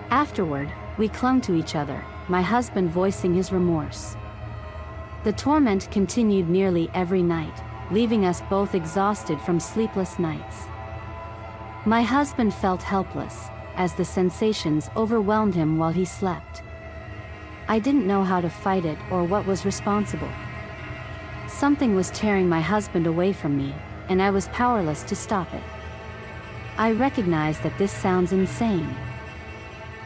Afterward, 0.09 0.71
we 0.97 1.07
clung 1.07 1.41
to 1.41 1.55
each 1.55 1.75
other, 1.75 2.03
my 2.27 2.41
husband 2.41 2.89
voicing 2.89 3.35
his 3.35 3.51
remorse. 3.51 4.15
The 5.23 5.33
torment 5.33 5.91
continued 5.91 6.49
nearly 6.49 6.89
every 6.93 7.21
night, 7.21 7.61
leaving 7.91 8.25
us 8.25 8.41
both 8.49 8.73
exhausted 8.73 9.39
from 9.41 9.59
sleepless 9.59 10.17
nights. 10.17 10.65
My 11.85 12.01
husband 12.01 12.53
felt 12.53 12.81
helpless, 12.81 13.49
as 13.75 13.93
the 13.93 14.05
sensations 14.05 14.89
overwhelmed 14.95 15.55
him 15.55 15.77
while 15.77 15.91
he 15.91 16.05
slept. 16.05 16.63
I 17.67 17.79
didn't 17.79 18.07
know 18.07 18.23
how 18.23 18.41
to 18.41 18.49
fight 18.49 18.85
it 18.85 18.97
or 19.09 19.23
what 19.23 19.45
was 19.45 19.65
responsible. 19.65 20.31
Something 21.47 21.95
was 21.95 22.11
tearing 22.11 22.49
my 22.49 22.61
husband 22.61 23.07
away 23.07 23.33
from 23.33 23.57
me, 23.57 23.73
and 24.09 24.21
I 24.21 24.29
was 24.29 24.47
powerless 24.49 25.03
to 25.03 25.15
stop 25.15 25.53
it. 25.53 25.63
I 26.77 26.91
recognize 26.91 27.59
that 27.59 27.77
this 27.77 27.91
sounds 27.91 28.31
insane. 28.31 28.93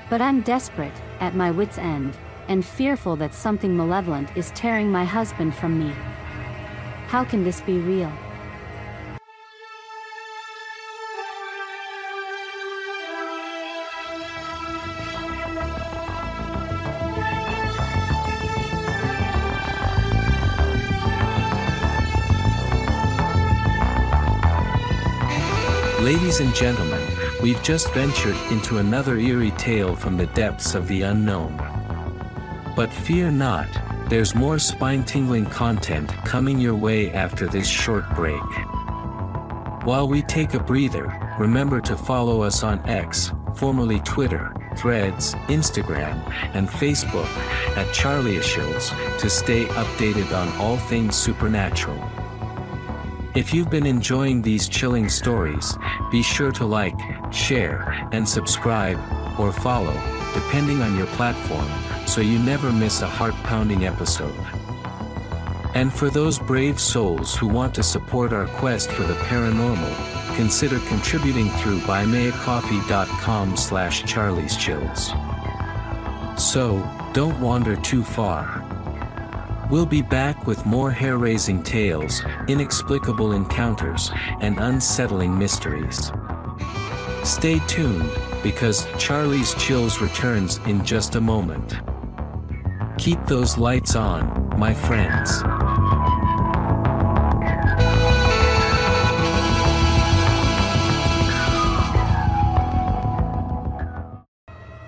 But 0.10 0.22
I'm 0.22 0.41
desperate, 0.41 1.01
at 1.19 1.36
my 1.36 1.51
wits' 1.51 1.77
end, 1.77 2.17
and 2.48 2.65
fearful 2.65 3.15
that 3.17 3.34
something 3.34 3.75
malevolent 3.75 4.29
is 4.36 4.51
tearing 4.51 4.91
my 4.91 5.05
husband 5.05 5.55
from 5.55 5.79
me. 5.79 5.93
How 7.07 7.24
can 7.24 7.43
this 7.43 7.62
be 7.62 7.79
real? 7.79 8.12
Ladies 26.05 26.39
and 26.39 26.53
gentlemen, 26.53 27.01
we've 27.41 27.63
just 27.63 27.91
ventured 27.91 28.38
into 28.51 28.77
another 28.77 29.17
eerie 29.17 29.50
tale 29.57 29.95
from 29.95 30.17
the 30.17 30.27
depths 30.27 30.75
of 30.75 30.88
the 30.88 31.01
unknown. 31.01 31.57
But 32.75 32.93
fear 32.93 33.31
not, 33.31 33.67
there's 34.07 34.35
more 34.35 34.59
spine-tingling 34.59 35.47
content 35.47 36.13
coming 36.24 36.59
your 36.59 36.75
way 36.75 37.12
after 37.12 37.47
this 37.47 37.67
short 37.67 38.07
break. 38.13 38.39
While 39.83 40.07
we 40.07 40.21
take 40.21 40.53
a 40.53 40.59
breather, 40.59 41.12
remember 41.39 41.81
to 41.81 41.97
follow 41.97 42.43
us 42.43 42.62
on 42.62 42.88
X, 42.88 43.31
formerly 43.55 44.00
Twitter, 44.01 44.53
Threads, 44.77 45.33
Instagram, 45.47 46.21
and 46.53 46.69
Facebook, 46.69 47.25
at 47.75 47.91
Charlie's 47.95 48.45
Chills, 48.45 48.91
to 49.17 49.27
stay 49.27 49.65
updated 49.65 50.31
on 50.38 50.55
all 50.62 50.77
things 50.77 51.15
supernatural. 51.15 51.97
If 53.36 53.54
you've 53.54 53.70
been 53.70 53.86
enjoying 53.86 54.42
these 54.42 54.70
chilling 54.70 55.10
stories, 55.10 55.77
be 56.10 56.24
sure 56.24 56.54
to 56.54 56.65
like, 56.65 56.98
share, 57.34 58.08
and 58.13 58.27
subscribe, 58.27 58.98
or 59.38 59.51
follow, 59.51 59.94
depending 60.34 60.82
on 60.82 60.98
your 60.98 61.08
platform, 61.08 61.68
so 62.08 62.22
you 62.22 62.39
never 62.39 62.72
miss 62.72 63.01
a 63.01 63.08
heart-pounding 63.08 63.86
episode. 63.86 64.39
And 65.74 65.92
for 65.92 66.10
those 66.10 66.39
brave 66.39 66.80
souls 66.80 67.36
who 67.36 67.48
want 67.48 67.75
to 67.75 67.84
support 67.84 68.32
our 68.32 68.48
quest 68.48 68.89
for 68.89 69.04
the 69.04 69.15
paranormal, 69.15 70.38
consider 70.38 70.80
contributing 70.88 71.50
through 71.50 71.80
buymeacoffee.com 71.80 73.58
slash 73.58 74.04
charlieschills. 74.04 75.12
So, 76.39 76.82
don't 77.12 77.38
wander 77.42 77.75
too 77.75 78.06
far. 78.06 78.64
We'll 79.72 79.88
be 79.88 80.03
back 80.03 80.45
with 80.45 80.63
more 80.67 80.91
hair-raising 80.91 81.63
tales, 81.63 82.22
inexplicable 82.48 83.31
encounters, 83.31 84.12
and 84.39 84.60
unsettling 84.60 85.38
mysteries. 85.38 86.12
Stay 87.24 87.57
tuned, 87.67 88.10
because 88.43 88.88
Charlie's 89.00 89.55
Chills 89.55 90.01
returns 90.01 90.60
in 90.67 90.86
just 90.86 91.15
a 91.15 91.22
moment. 91.22 91.77
Keep 93.00 93.25
those 93.25 93.57
lights 93.57 93.95
on, 93.95 94.53
my 94.60 94.72
friends. 94.74 95.41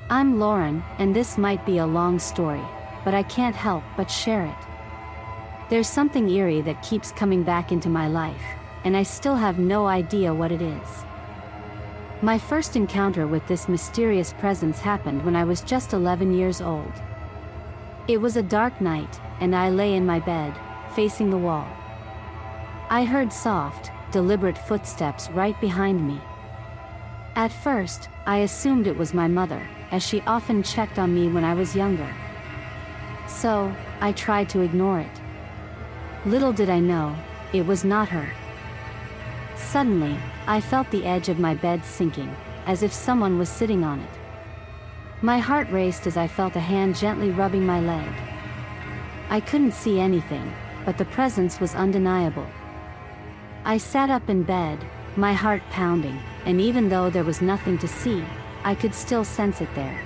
I'm 0.09 0.39
Lauren, 0.39 0.83
and 0.99 1.15
this 1.15 1.37
might 1.37 1.65
be 1.65 1.79
a 1.79 1.85
long 1.85 2.19
story, 2.19 2.61
but 3.07 3.13
I 3.13 3.23
can't 3.23 3.55
help 3.55 3.85
but 3.95 4.11
share 4.11 4.43
it. 4.43 5.69
There's 5.69 5.87
something 5.87 6.27
eerie 6.27 6.59
that 6.63 6.83
keeps 6.83 7.13
coming 7.13 7.41
back 7.41 7.71
into 7.71 7.87
my 7.87 8.09
life, 8.09 8.43
and 8.83 8.97
I 8.97 9.03
still 9.03 9.37
have 9.37 9.59
no 9.59 9.87
idea 9.87 10.33
what 10.33 10.51
it 10.51 10.61
is. 10.61 11.05
My 12.21 12.37
first 12.37 12.75
encounter 12.75 13.25
with 13.25 13.47
this 13.47 13.69
mysterious 13.69 14.33
presence 14.33 14.79
happened 14.79 15.23
when 15.23 15.37
I 15.37 15.45
was 15.45 15.61
just 15.61 15.93
11 15.93 16.33
years 16.33 16.59
old. 16.59 16.91
It 18.09 18.19
was 18.19 18.35
a 18.35 18.43
dark 18.43 18.81
night, 18.81 19.21
and 19.39 19.55
I 19.55 19.69
lay 19.69 19.93
in 19.93 20.05
my 20.05 20.19
bed, 20.19 20.53
facing 20.93 21.29
the 21.29 21.37
wall. 21.37 21.69
I 22.89 23.05
heard 23.05 23.31
soft, 23.31 23.89
deliberate 24.11 24.57
footsteps 24.57 25.29
right 25.29 25.57
behind 25.61 26.05
me. 26.05 26.19
At 27.37 27.53
first, 27.53 28.09
I 28.25 28.39
assumed 28.39 28.85
it 28.85 28.97
was 28.97 29.13
my 29.13 29.29
mother, 29.29 29.65
as 29.91 30.03
she 30.03 30.19
often 30.27 30.61
checked 30.61 30.99
on 30.99 31.15
me 31.15 31.29
when 31.29 31.45
I 31.45 31.53
was 31.53 31.73
younger. 31.73 32.13
So, 33.27 33.75
I 34.01 34.13
tried 34.13 34.49
to 34.49 34.61
ignore 34.61 34.99
it. 34.99 35.21
Little 36.25 36.53
did 36.53 36.69
I 36.69 36.79
know, 36.79 37.15
it 37.53 37.65
was 37.65 37.83
not 37.83 38.09
her. 38.09 38.31
Suddenly, 39.55 40.17
I 40.47 40.61
felt 40.61 40.89
the 40.91 41.05
edge 41.05 41.29
of 41.29 41.39
my 41.39 41.53
bed 41.53 41.83
sinking, 41.83 42.33
as 42.65 42.83
if 42.83 42.93
someone 42.93 43.37
was 43.37 43.49
sitting 43.49 43.83
on 43.83 43.99
it. 43.99 44.09
My 45.21 45.39
heart 45.39 45.69
raced 45.71 46.07
as 46.07 46.15
I 46.15 46.27
felt 46.27 46.55
a 46.55 46.59
hand 46.59 46.95
gently 46.95 47.31
rubbing 47.31 47.65
my 47.65 47.79
leg. 47.79 48.13
I 49.29 49.39
couldn't 49.39 49.73
see 49.73 49.99
anything, 49.99 50.53
but 50.85 50.97
the 50.97 51.05
presence 51.05 51.59
was 51.59 51.75
undeniable. 51.75 52.47
I 53.65 53.77
sat 53.77 54.09
up 54.09 54.29
in 54.29 54.43
bed, 54.43 54.79
my 55.17 55.33
heart 55.33 55.61
pounding, 55.69 56.19
and 56.45 56.61
even 56.61 56.87
though 56.87 57.09
there 57.09 57.25
was 57.25 57.41
nothing 57.41 57.77
to 57.79 57.87
see, 57.87 58.23
I 58.63 58.75
could 58.75 58.95
still 58.95 59.25
sense 59.25 59.59
it 59.59 59.73
there. 59.75 60.01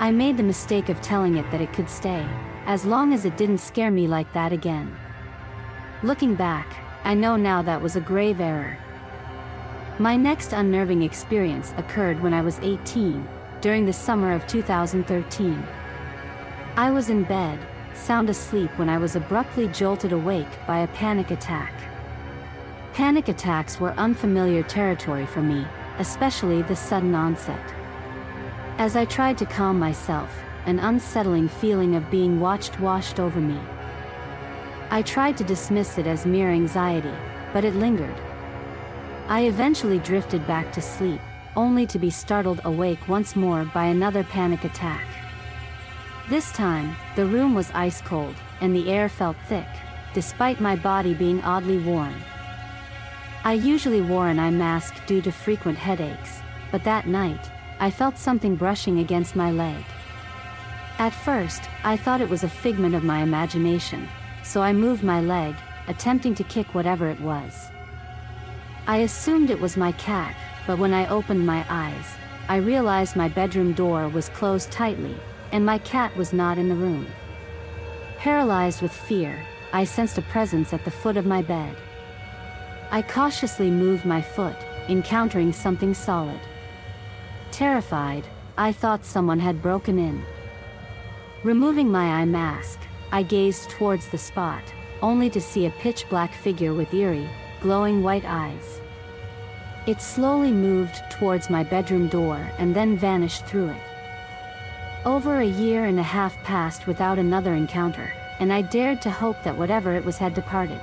I 0.00 0.12
made 0.12 0.36
the 0.36 0.44
mistake 0.44 0.88
of 0.90 1.00
telling 1.00 1.38
it 1.38 1.50
that 1.50 1.60
it 1.60 1.72
could 1.72 1.90
stay, 1.90 2.24
as 2.66 2.84
long 2.84 3.12
as 3.12 3.24
it 3.24 3.36
didn't 3.36 3.58
scare 3.58 3.90
me 3.90 4.06
like 4.06 4.32
that 4.32 4.52
again. 4.52 4.96
Looking 6.04 6.36
back, 6.36 6.72
I 7.02 7.14
know 7.14 7.34
now 7.34 7.62
that 7.62 7.82
was 7.82 7.96
a 7.96 8.00
grave 8.00 8.40
error. 8.40 8.78
My 9.98 10.14
next 10.14 10.52
unnerving 10.52 11.02
experience 11.02 11.74
occurred 11.76 12.22
when 12.22 12.32
I 12.32 12.42
was 12.42 12.60
18, 12.60 13.26
during 13.60 13.84
the 13.86 13.92
summer 13.92 14.32
of 14.32 14.46
2013. 14.46 15.66
I 16.76 16.92
was 16.92 17.10
in 17.10 17.24
bed, 17.24 17.58
sound 17.94 18.30
asleep 18.30 18.70
when 18.76 18.88
I 18.88 18.98
was 18.98 19.16
abruptly 19.16 19.66
jolted 19.66 20.12
awake 20.12 20.64
by 20.64 20.78
a 20.78 20.88
panic 20.88 21.32
attack. 21.32 21.72
Panic 22.92 23.26
attacks 23.26 23.80
were 23.80 23.94
unfamiliar 23.94 24.62
territory 24.62 25.26
for 25.26 25.42
me, 25.42 25.66
especially 25.98 26.62
the 26.62 26.76
sudden 26.76 27.16
onset. 27.16 27.74
As 28.78 28.94
I 28.94 29.06
tried 29.06 29.36
to 29.38 29.44
calm 29.44 29.76
myself, 29.76 30.30
an 30.64 30.78
unsettling 30.78 31.48
feeling 31.48 31.96
of 31.96 32.12
being 32.12 32.38
watched 32.38 32.78
washed 32.78 33.18
over 33.18 33.40
me. 33.40 33.58
I 34.90 35.02
tried 35.02 35.36
to 35.38 35.44
dismiss 35.44 35.98
it 35.98 36.06
as 36.06 36.24
mere 36.24 36.52
anxiety, 36.52 37.12
but 37.52 37.64
it 37.64 37.74
lingered. 37.74 38.14
I 39.26 39.46
eventually 39.46 39.98
drifted 39.98 40.46
back 40.46 40.72
to 40.74 40.80
sleep, 40.80 41.20
only 41.56 41.86
to 41.86 41.98
be 41.98 42.08
startled 42.08 42.60
awake 42.64 43.08
once 43.08 43.34
more 43.34 43.64
by 43.64 43.86
another 43.86 44.22
panic 44.22 44.62
attack. 44.62 45.04
This 46.28 46.52
time, 46.52 46.94
the 47.16 47.26
room 47.26 47.56
was 47.56 47.72
ice 47.74 48.00
cold, 48.00 48.36
and 48.60 48.76
the 48.76 48.92
air 48.92 49.08
felt 49.08 49.36
thick, 49.48 49.66
despite 50.14 50.60
my 50.60 50.76
body 50.76 51.14
being 51.14 51.42
oddly 51.42 51.78
warm. 51.78 52.14
I 53.42 53.54
usually 53.54 54.02
wore 54.02 54.28
an 54.28 54.38
eye 54.38 54.52
mask 54.52 55.04
due 55.06 55.22
to 55.22 55.32
frequent 55.32 55.78
headaches, 55.78 56.42
but 56.70 56.84
that 56.84 57.08
night, 57.08 57.50
I 57.80 57.90
felt 57.90 58.18
something 58.18 58.56
brushing 58.56 58.98
against 58.98 59.36
my 59.36 59.52
leg. 59.52 59.84
At 60.98 61.14
first, 61.14 61.62
I 61.84 61.96
thought 61.96 62.20
it 62.20 62.28
was 62.28 62.42
a 62.42 62.48
figment 62.48 62.96
of 62.96 63.04
my 63.04 63.20
imagination, 63.20 64.08
so 64.42 64.62
I 64.62 64.72
moved 64.72 65.04
my 65.04 65.20
leg, 65.20 65.54
attempting 65.86 66.34
to 66.34 66.44
kick 66.44 66.74
whatever 66.74 67.08
it 67.08 67.20
was. 67.20 67.70
I 68.88 68.98
assumed 68.98 69.50
it 69.50 69.60
was 69.60 69.76
my 69.76 69.92
cat, 69.92 70.34
but 70.66 70.78
when 70.78 70.92
I 70.92 71.06
opened 71.08 71.46
my 71.46 71.64
eyes, 71.68 72.16
I 72.48 72.56
realized 72.56 73.14
my 73.14 73.28
bedroom 73.28 73.74
door 73.74 74.08
was 74.08 74.28
closed 74.30 74.72
tightly, 74.72 75.16
and 75.52 75.64
my 75.64 75.78
cat 75.78 76.16
was 76.16 76.32
not 76.32 76.58
in 76.58 76.68
the 76.68 76.74
room. 76.74 77.06
Paralyzed 78.16 78.82
with 78.82 78.92
fear, 78.92 79.38
I 79.72 79.84
sensed 79.84 80.18
a 80.18 80.22
presence 80.22 80.72
at 80.72 80.84
the 80.84 80.90
foot 80.90 81.16
of 81.16 81.26
my 81.26 81.42
bed. 81.42 81.76
I 82.90 83.02
cautiously 83.02 83.70
moved 83.70 84.04
my 84.04 84.20
foot, 84.20 84.56
encountering 84.88 85.52
something 85.52 85.94
solid. 85.94 86.40
Terrified, 87.58 88.24
I 88.56 88.70
thought 88.70 89.04
someone 89.04 89.40
had 89.40 89.60
broken 89.60 89.98
in. 89.98 90.24
Removing 91.42 91.90
my 91.90 92.20
eye 92.20 92.24
mask, 92.24 92.78
I 93.10 93.24
gazed 93.24 93.70
towards 93.70 94.06
the 94.06 94.16
spot, 94.16 94.62
only 95.02 95.28
to 95.30 95.40
see 95.40 95.66
a 95.66 95.72
pitch 95.82 96.08
black 96.08 96.32
figure 96.32 96.72
with 96.72 96.94
eerie, 96.94 97.28
glowing 97.60 98.00
white 98.04 98.24
eyes. 98.24 98.80
It 99.88 100.00
slowly 100.00 100.52
moved 100.52 101.00
towards 101.10 101.50
my 101.50 101.64
bedroom 101.64 102.06
door 102.06 102.48
and 102.58 102.76
then 102.76 102.96
vanished 102.96 103.44
through 103.46 103.70
it. 103.70 103.82
Over 105.04 105.40
a 105.40 105.54
year 105.64 105.86
and 105.86 105.98
a 105.98 106.10
half 106.14 106.40
passed 106.44 106.86
without 106.86 107.18
another 107.18 107.54
encounter, 107.54 108.12
and 108.38 108.52
I 108.52 108.62
dared 108.62 109.02
to 109.02 109.10
hope 109.10 109.42
that 109.42 109.58
whatever 109.58 109.96
it 109.96 110.04
was 110.04 110.18
had 110.18 110.32
departed. 110.32 110.80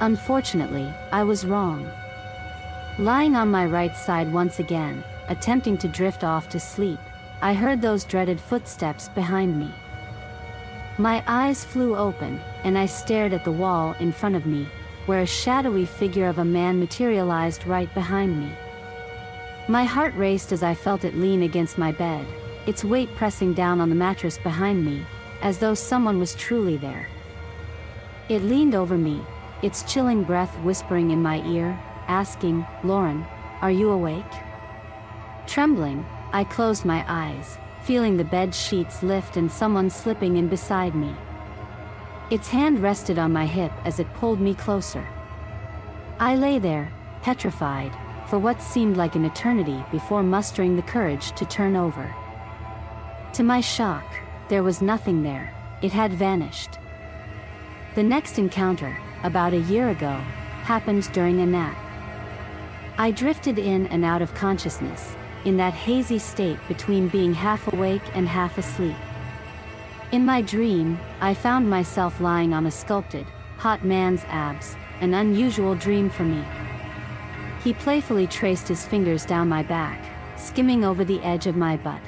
Unfortunately, 0.00 0.90
I 1.12 1.24
was 1.24 1.44
wrong. 1.44 1.90
Lying 2.98 3.36
on 3.36 3.50
my 3.50 3.66
right 3.66 3.94
side 3.94 4.32
once 4.32 4.60
again, 4.60 5.04
attempting 5.28 5.78
to 5.78 5.88
drift 5.88 6.24
off 6.24 6.48
to 6.50 6.60
sleep, 6.60 6.98
I 7.40 7.54
heard 7.54 7.80
those 7.80 8.04
dreaded 8.04 8.40
footsteps 8.40 9.08
behind 9.10 9.58
me. 9.58 9.72
My 10.98 11.22
eyes 11.26 11.64
flew 11.64 11.96
open, 11.96 12.40
and 12.64 12.76
I 12.76 12.86
stared 12.86 13.32
at 13.32 13.44
the 13.44 13.52
wall 13.52 13.94
in 14.00 14.10
front 14.10 14.34
of 14.34 14.46
me, 14.46 14.66
where 15.06 15.20
a 15.20 15.26
shadowy 15.26 15.86
figure 15.86 16.28
of 16.28 16.38
a 16.38 16.44
man 16.44 16.80
materialized 16.80 17.66
right 17.66 17.92
behind 17.94 18.40
me. 18.40 18.50
My 19.68 19.84
heart 19.84 20.14
raced 20.16 20.50
as 20.50 20.62
I 20.62 20.74
felt 20.74 21.04
it 21.04 21.14
lean 21.14 21.42
against 21.42 21.78
my 21.78 21.92
bed, 21.92 22.26
its 22.66 22.84
weight 22.84 23.14
pressing 23.14 23.54
down 23.54 23.80
on 23.80 23.88
the 23.88 23.94
mattress 23.94 24.38
behind 24.38 24.84
me, 24.84 25.06
as 25.40 25.58
though 25.58 25.74
someone 25.74 26.18
was 26.18 26.34
truly 26.34 26.76
there. 26.76 27.06
It 28.28 28.42
leaned 28.42 28.74
over 28.74 28.98
me, 28.98 29.22
its 29.62 29.82
chilling 29.84 30.24
breath 30.24 30.54
whispering 30.60 31.10
in 31.10 31.22
my 31.22 31.42
ear, 31.46 31.78
asking, 32.08 32.66
Lauren, 32.82 33.24
are 33.60 33.70
you 33.70 33.90
awake? 33.90 34.24
Trembling, 35.48 36.04
I 36.30 36.44
closed 36.44 36.84
my 36.84 37.02
eyes, 37.08 37.56
feeling 37.82 38.18
the 38.18 38.24
bed 38.24 38.54
sheets 38.54 39.02
lift 39.02 39.38
and 39.38 39.50
someone 39.50 39.88
slipping 39.88 40.36
in 40.36 40.46
beside 40.46 40.94
me. 40.94 41.16
Its 42.30 42.48
hand 42.48 42.82
rested 42.82 43.18
on 43.18 43.32
my 43.32 43.46
hip 43.46 43.72
as 43.86 43.98
it 43.98 44.12
pulled 44.12 44.42
me 44.42 44.54
closer. 44.54 45.08
I 46.20 46.34
lay 46.36 46.58
there, 46.58 46.92
petrified, 47.22 47.96
for 48.28 48.38
what 48.38 48.60
seemed 48.60 48.98
like 48.98 49.14
an 49.14 49.24
eternity 49.24 49.82
before 49.90 50.22
mustering 50.22 50.76
the 50.76 50.82
courage 50.82 51.32
to 51.32 51.46
turn 51.46 51.76
over. 51.76 52.14
To 53.32 53.42
my 53.42 53.62
shock, 53.62 54.04
there 54.50 54.62
was 54.62 54.82
nothing 54.82 55.22
there, 55.22 55.54
it 55.80 55.92
had 55.92 56.12
vanished. 56.12 56.78
The 57.94 58.02
next 58.02 58.38
encounter, 58.38 58.98
about 59.22 59.54
a 59.54 59.60
year 59.72 59.88
ago, 59.88 60.20
happened 60.64 61.10
during 61.14 61.40
a 61.40 61.46
nap. 61.46 61.76
I 62.98 63.12
drifted 63.12 63.58
in 63.58 63.86
and 63.86 64.04
out 64.04 64.20
of 64.20 64.34
consciousness, 64.34 65.16
in 65.48 65.56
that 65.56 65.72
hazy 65.72 66.18
state 66.18 66.58
between 66.68 67.08
being 67.08 67.32
half 67.32 67.72
awake 67.72 68.02
and 68.12 68.28
half 68.28 68.58
asleep. 68.58 68.94
In 70.12 70.22
my 70.26 70.42
dream, 70.42 71.00
I 71.22 71.32
found 71.32 71.70
myself 71.70 72.20
lying 72.20 72.52
on 72.52 72.66
a 72.66 72.70
sculpted, 72.70 73.26
hot 73.56 73.82
man's 73.82 74.24
abs, 74.28 74.76
an 75.00 75.14
unusual 75.14 75.74
dream 75.74 76.10
for 76.10 76.24
me. 76.24 76.44
He 77.64 77.72
playfully 77.72 78.26
traced 78.26 78.68
his 78.68 78.84
fingers 78.84 79.24
down 79.24 79.48
my 79.48 79.62
back, 79.62 80.04
skimming 80.38 80.84
over 80.84 81.02
the 81.02 81.22
edge 81.22 81.46
of 81.46 81.56
my 81.56 81.78
butt. 81.78 82.02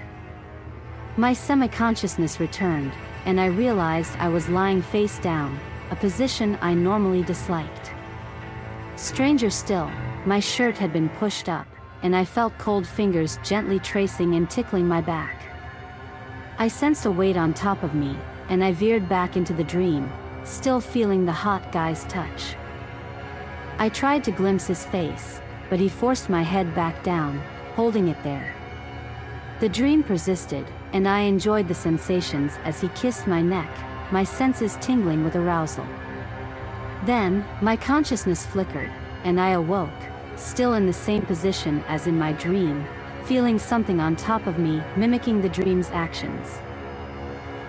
My 1.16 1.32
semi-consciousness 1.32 2.40
returned, 2.40 2.92
and 3.24 3.40
I 3.40 3.46
realized 3.46 4.16
I 4.18 4.28
was 4.28 4.50
lying 4.50 4.82
face 4.82 5.18
down, 5.18 5.58
a 5.90 5.96
position 5.96 6.58
I 6.60 6.74
normally 6.74 7.22
disliked. 7.22 7.90
Stranger 8.96 9.48
still, 9.48 9.90
my 10.26 10.40
shirt 10.40 10.76
had 10.76 10.92
been 10.92 11.08
pushed 11.08 11.48
up, 11.48 11.66
and 12.02 12.16
I 12.16 12.24
felt 12.24 12.56
cold 12.58 12.86
fingers 12.86 13.38
gently 13.42 13.78
tracing 13.78 14.34
and 14.34 14.48
tickling 14.48 14.86
my 14.86 15.00
back. 15.00 15.42
I 16.58 16.68
sensed 16.68 17.06
a 17.06 17.10
weight 17.10 17.36
on 17.36 17.54
top 17.54 17.82
of 17.82 17.94
me, 17.94 18.16
and 18.48 18.62
I 18.62 18.72
veered 18.72 19.08
back 19.08 19.36
into 19.36 19.52
the 19.52 19.64
dream, 19.64 20.12
still 20.44 20.80
feeling 20.80 21.24
the 21.24 21.32
hot 21.32 21.72
guy's 21.72 22.04
touch. 22.04 22.54
I 23.78 23.88
tried 23.88 24.24
to 24.24 24.30
glimpse 24.30 24.66
his 24.66 24.84
face, 24.84 25.40
but 25.70 25.80
he 25.80 25.88
forced 25.88 26.28
my 26.28 26.42
head 26.42 26.74
back 26.74 27.02
down, 27.02 27.40
holding 27.74 28.08
it 28.08 28.22
there. 28.22 28.54
The 29.60 29.68
dream 29.68 30.02
persisted, 30.02 30.66
and 30.92 31.08
I 31.08 31.20
enjoyed 31.20 31.68
the 31.68 31.74
sensations 31.74 32.58
as 32.64 32.80
he 32.80 32.88
kissed 32.88 33.26
my 33.26 33.40
neck, 33.40 33.70
my 34.10 34.24
senses 34.24 34.76
tingling 34.80 35.22
with 35.22 35.36
arousal. 35.36 35.86
Then, 37.04 37.44
my 37.62 37.76
consciousness 37.76 38.44
flickered, 38.44 38.90
and 39.24 39.40
I 39.40 39.50
awoke, 39.50 40.09
still 40.40 40.74
in 40.74 40.86
the 40.86 40.92
same 40.92 41.22
position 41.22 41.84
as 41.88 42.06
in 42.06 42.18
my 42.18 42.32
dream, 42.32 42.86
feeling 43.24 43.58
something 43.58 44.00
on 44.00 44.16
top 44.16 44.46
of 44.46 44.58
me, 44.58 44.82
mimicking 44.96 45.40
the 45.40 45.48
dream's 45.48 45.90
actions. 45.90 46.58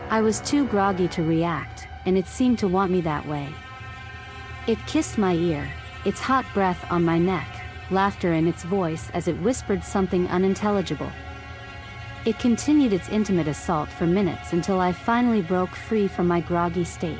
I 0.09 0.21
was 0.21 0.41
too 0.41 0.65
groggy 0.65 1.07
to 1.09 1.23
react, 1.23 1.87
and 2.05 2.17
it 2.17 2.27
seemed 2.27 2.59
to 2.59 2.67
want 2.67 2.91
me 2.91 3.01
that 3.01 3.27
way. 3.27 3.49
It 4.67 4.77
kissed 4.87 5.17
my 5.17 5.33
ear, 5.33 5.69
its 6.05 6.19
hot 6.19 6.45
breath 6.53 6.85
on 6.91 7.05
my 7.05 7.17
neck, 7.17 7.47
laughter 7.91 8.33
in 8.33 8.47
its 8.47 8.63
voice 8.63 9.09
as 9.13 9.27
it 9.27 9.39
whispered 9.41 9.83
something 9.83 10.27
unintelligible. 10.27 11.11
It 12.25 12.39
continued 12.39 12.93
its 12.93 13.09
intimate 13.09 13.47
assault 13.47 13.89
for 13.89 14.05
minutes 14.05 14.53
until 14.53 14.79
I 14.79 14.91
finally 14.91 15.41
broke 15.41 15.75
free 15.75 16.07
from 16.07 16.27
my 16.27 16.39
groggy 16.39 16.83
state. 16.83 17.17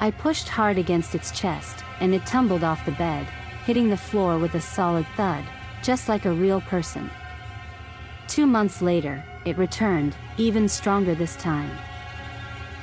I 0.00 0.10
pushed 0.10 0.48
hard 0.48 0.78
against 0.78 1.14
its 1.14 1.30
chest, 1.30 1.84
and 2.00 2.14
it 2.14 2.26
tumbled 2.26 2.64
off 2.64 2.84
the 2.84 2.92
bed, 2.92 3.26
hitting 3.64 3.88
the 3.88 3.96
floor 3.96 4.38
with 4.38 4.54
a 4.54 4.60
solid 4.60 5.06
thud, 5.16 5.44
just 5.82 6.08
like 6.08 6.24
a 6.24 6.32
real 6.32 6.60
person. 6.62 7.10
Two 8.28 8.46
months 8.46 8.80
later, 8.80 9.24
it 9.44 9.58
returned, 9.58 10.14
even 10.36 10.68
stronger 10.68 11.14
this 11.14 11.36
time. 11.36 11.70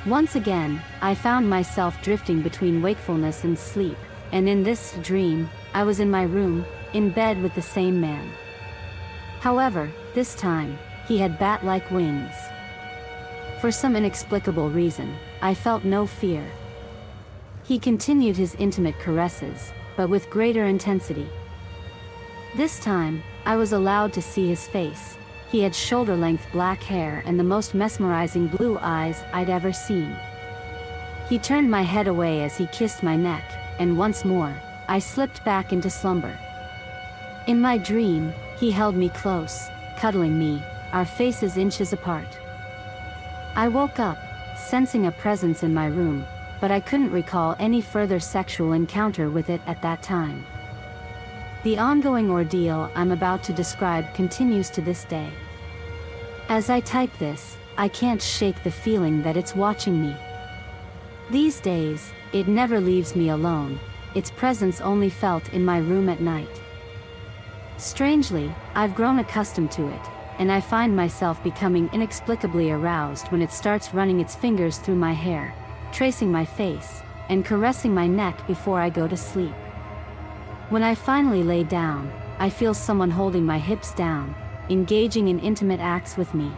Once 0.06 0.36
again, 0.36 0.80
I 1.00 1.14
found 1.14 1.48
myself 1.48 2.00
drifting 2.02 2.42
between 2.42 2.82
wakefulness 2.82 3.44
and 3.44 3.58
sleep, 3.58 3.96
and 4.32 4.48
in 4.48 4.62
this 4.62 4.94
dream, 5.02 5.48
I 5.74 5.84
was 5.84 6.00
in 6.00 6.10
my 6.10 6.22
room, 6.22 6.64
in 6.92 7.10
bed 7.10 7.42
with 7.42 7.54
the 7.54 7.62
same 7.62 8.00
man. 8.00 8.30
However, 9.40 9.90
this 10.14 10.34
time, 10.34 10.78
he 11.06 11.18
had 11.18 11.38
bat-like 11.38 11.90
wings. 11.90 12.34
For 13.60 13.70
some 13.70 13.96
inexplicable 13.96 14.70
reason, 14.70 15.16
I 15.42 15.54
felt 15.54 15.84
no 15.84 16.06
fear. 16.06 16.44
He 17.64 17.78
continued 17.78 18.36
his 18.36 18.54
intimate 18.54 18.98
caresses, 18.98 19.72
but 19.98 20.08
with 20.08 20.30
greater 20.30 20.66
intensity. 20.66 21.28
This 22.56 22.78
time, 22.78 23.20
I 23.44 23.56
was 23.56 23.72
allowed 23.72 24.12
to 24.12 24.22
see 24.22 24.46
his 24.48 24.68
face. 24.68 25.18
He 25.50 25.60
had 25.60 25.74
shoulder-length 25.74 26.46
black 26.52 26.80
hair 26.84 27.24
and 27.26 27.36
the 27.36 27.50
most 27.54 27.74
mesmerizing 27.74 28.46
blue 28.46 28.78
eyes 28.80 29.24
I'd 29.32 29.50
ever 29.50 29.72
seen. 29.72 30.16
He 31.28 31.36
turned 31.40 31.68
my 31.68 31.82
head 31.82 32.06
away 32.06 32.44
as 32.44 32.56
he 32.56 32.68
kissed 32.68 33.02
my 33.02 33.16
neck, 33.16 33.42
and 33.80 33.98
once 33.98 34.24
more, 34.24 34.54
I 34.86 35.00
slipped 35.00 35.44
back 35.44 35.72
into 35.72 35.90
slumber. 35.90 36.38
In 37.48 37.60
my 37.60 37.76
dream, 37.76 38.32
he 38.56 38.70
held 38.70 38.94
me 38.94 39.08
close, 39.08 39.68
cuddling 39.96 40.38
me, 40.38 40.62
our 40.92 41.04
faces 41.04 41.56
inches 41.56 41.92
apart. 41.92 42.38
I 43.56 43.66
woke 43.66 43.98
up, 43.98 44.18
sensing 44.56 45.06
a 45.06 45.12
presence 45.12 45.64
in 45.64 45.74
my 45.74 45.86
room, 45.86 46.24
but 46.60 46.70
I 46.70 46.80
couldn't 46.80 47.12
recall 47.12 47.56
any 47.58 47.80
further 47.80 48.20
sexual 48.20 48.72
encounter 48.72 49.30
with 49.30 49.50
it 49.50 49.60
at 49.66 49.82
that 49.82 50.02
time. 50.02 50.44
The 51.64 51.78
ongoing 51.78 52.30
ordeal 52.30 52.90
I'm 52.94 53.10
about 53.10 53.42
to 53.44 53.52
describe 53.52 54.14
continues 54.14 54.70
to 54.70 54.80
this 54.80 55.04
day. 55.04 55.30
As 56.48 56.70
I 56.70 56.80
type 56.80 57.16
this, 57.18 57.56
I 57.76 57.88
can't 57.88 58.22
shake 58.22 58.62
the 58.62 58.70
feeling 58.70 59.22
that 59.22 59.36
it's 59.36 59.54
watching 59.54 60.00
me. 60.00 60.16
These 61.30 61.60
days, 61.60 62.10
it 62.32 62.48
never 62.48 62.80
leaves 62.80 63.14
me 63.14 63.28
alone, 63.28 63.78
its 64.14 64.30
presence 64.30 64.80
only 64.80 65.10
felt 65.10 65.52
in 65.52 65.64
my 65.64 65.78
room 65.78 66.08
at 66.08 66.20
night. 66.20 66.62
Strangely, 67.76 68.52
I've 68.74 68.94
grown 68.94 69.18
accustomed 69.18 69.70
to 69.72 69.86
it, 69.88 70.00
and 70.38 70.50
I 70.50 70.60
find 70.60 70.96
myself 70.96 71.42
becoming 71.42 71.90
inexplicably 71.92 72.70
aroused 72.70 73.28
when 73.28 73.42
it 73.42 73.52
starts 73.52 73.94
running 73.94 74.20
its 74.20 74.34
fingers 74.34 74.78
through 74.78 74.96
my 74.96 75.12
hair, 75.12 75.54
tracing 75.92 76.30
my 76.30 76.44
face, 76.44 77.02
and 77.28 77.44
caressing 77.44 77.94
my 77.94 78.06
neck 78.06 78.46
before 78.46 78.80
I 78.80 78.90
go 78.90 79.06
to 79.06 79.16
sleep. 79.16 79.54
When 80.70 80.82
I 80.82 80.94
finally 80.94 81.42
lay 81.42 81.64
down, 81.64 82.12
I 82.38 82.50
feel 82.50 82.74
someone 82.74 83.10
holding 83.10 83.44
my 83.44 83.58
hips 83.58 83.92
down, 83.94 84.34
engaging 84.70 85.28
in 85.28 85.38
intimate 85.38 85.80
acts 85.80 86.16
with 86.16 86.34
me. 86.34 86.52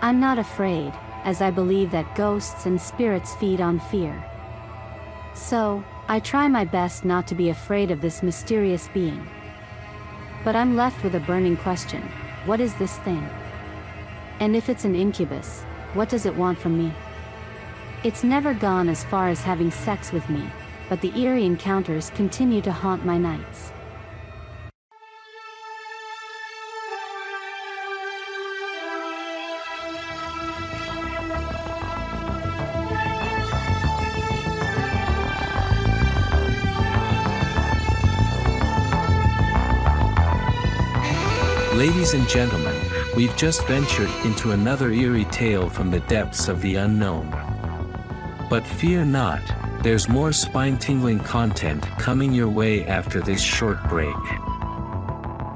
I'm 0.00 0.20
not 0.20 0.38
afraid, 0.38 0.92
as 1.24 1.40
I 1.40 1.50
believe 1.50 1.90
that 1.92 2.14
ghosts 2.14 2.66
and 2.66 2.80
spirits 2.80 3.34
feed 3.36 3.60
on 3.60 3.78
fear. 3.78 4.24
So, 5.34 5.84
I 6.08 6.20
try 6.20 6.48
my 6.48 6.64
best 6.64 7.04
not 7.04 7.26
to 7.28 7.34
be 7.34 7.48
afraid 7.48 7.90
of 7.90 8.00
this 8.00 8.22
mysterious 8.22 8.88
being. 8.92 9.26
But 10.44 10.56
I'm 10.56 10.76
left 10.76 11.04
with 11.04 11.14
a 11.14 11.20
burning 11.20 11.56
question, 11.56 12.02
what 12.44 12.60
is 12.60 12.74
this 12.74 12.98
thing? 12.98 13.26
And 14.40 14.56
if 14.56 14.68
it's 14.68 14.84
an 14.84 14.96
incubus, 14.96 15.62
what 15.94 16.08
does 16.08 16.26
it 16.26 16.34
want 16.34 16.58
from 16.58 16.76
me? 16.76 16.92
It's 18.04 18.24
never 18.24 18.52
gone 18.52 18.88
as 18.88 19.04
far 19.04 19.28
as 19.28 19.42
having 19.42 19.70
sex 19.70 20.10
with 20.10 20.28
me, 20.28 20.44
but 20.88 21.00
the 21.00 21.16
eerie 21.16 21.44
encounters 21.44 22.10
continue 22.10 22.60
to 22.62 22.72
haunt 22.72 23.06
my 23.06 23.16
nights. 23.16 23.72
Ladies 41.76 42.14
and 42.14 42.28
gentlemen, 42.28 42.74
we've 43.14 43.36
just 43.36 43.64
ventured 43.68 44.10
into 44.24 44.50
another 44.50 44.90
eerie 44.90 45.24
tale 45.26 45.70
from 45.70 45.92
the 45.92 46.00
depths 46.00 46.48
of 46.48 46.60
the 46.62 46.74
unknown. 46.74 47.41
But 48.52 48.66
fear 48.66 49.02
not, 49.06 49.40
there's 49.82 50.10
more 50.10 50.30
spine-tingling 50.30 51.20
content 51.20 51.86
coming 51.98 52.34
your 52.34 52.50
way 52.50 52.86
after 52.86 53.22
this 53.22 53.40
short 53.40 53.82
break. 53.88 54.14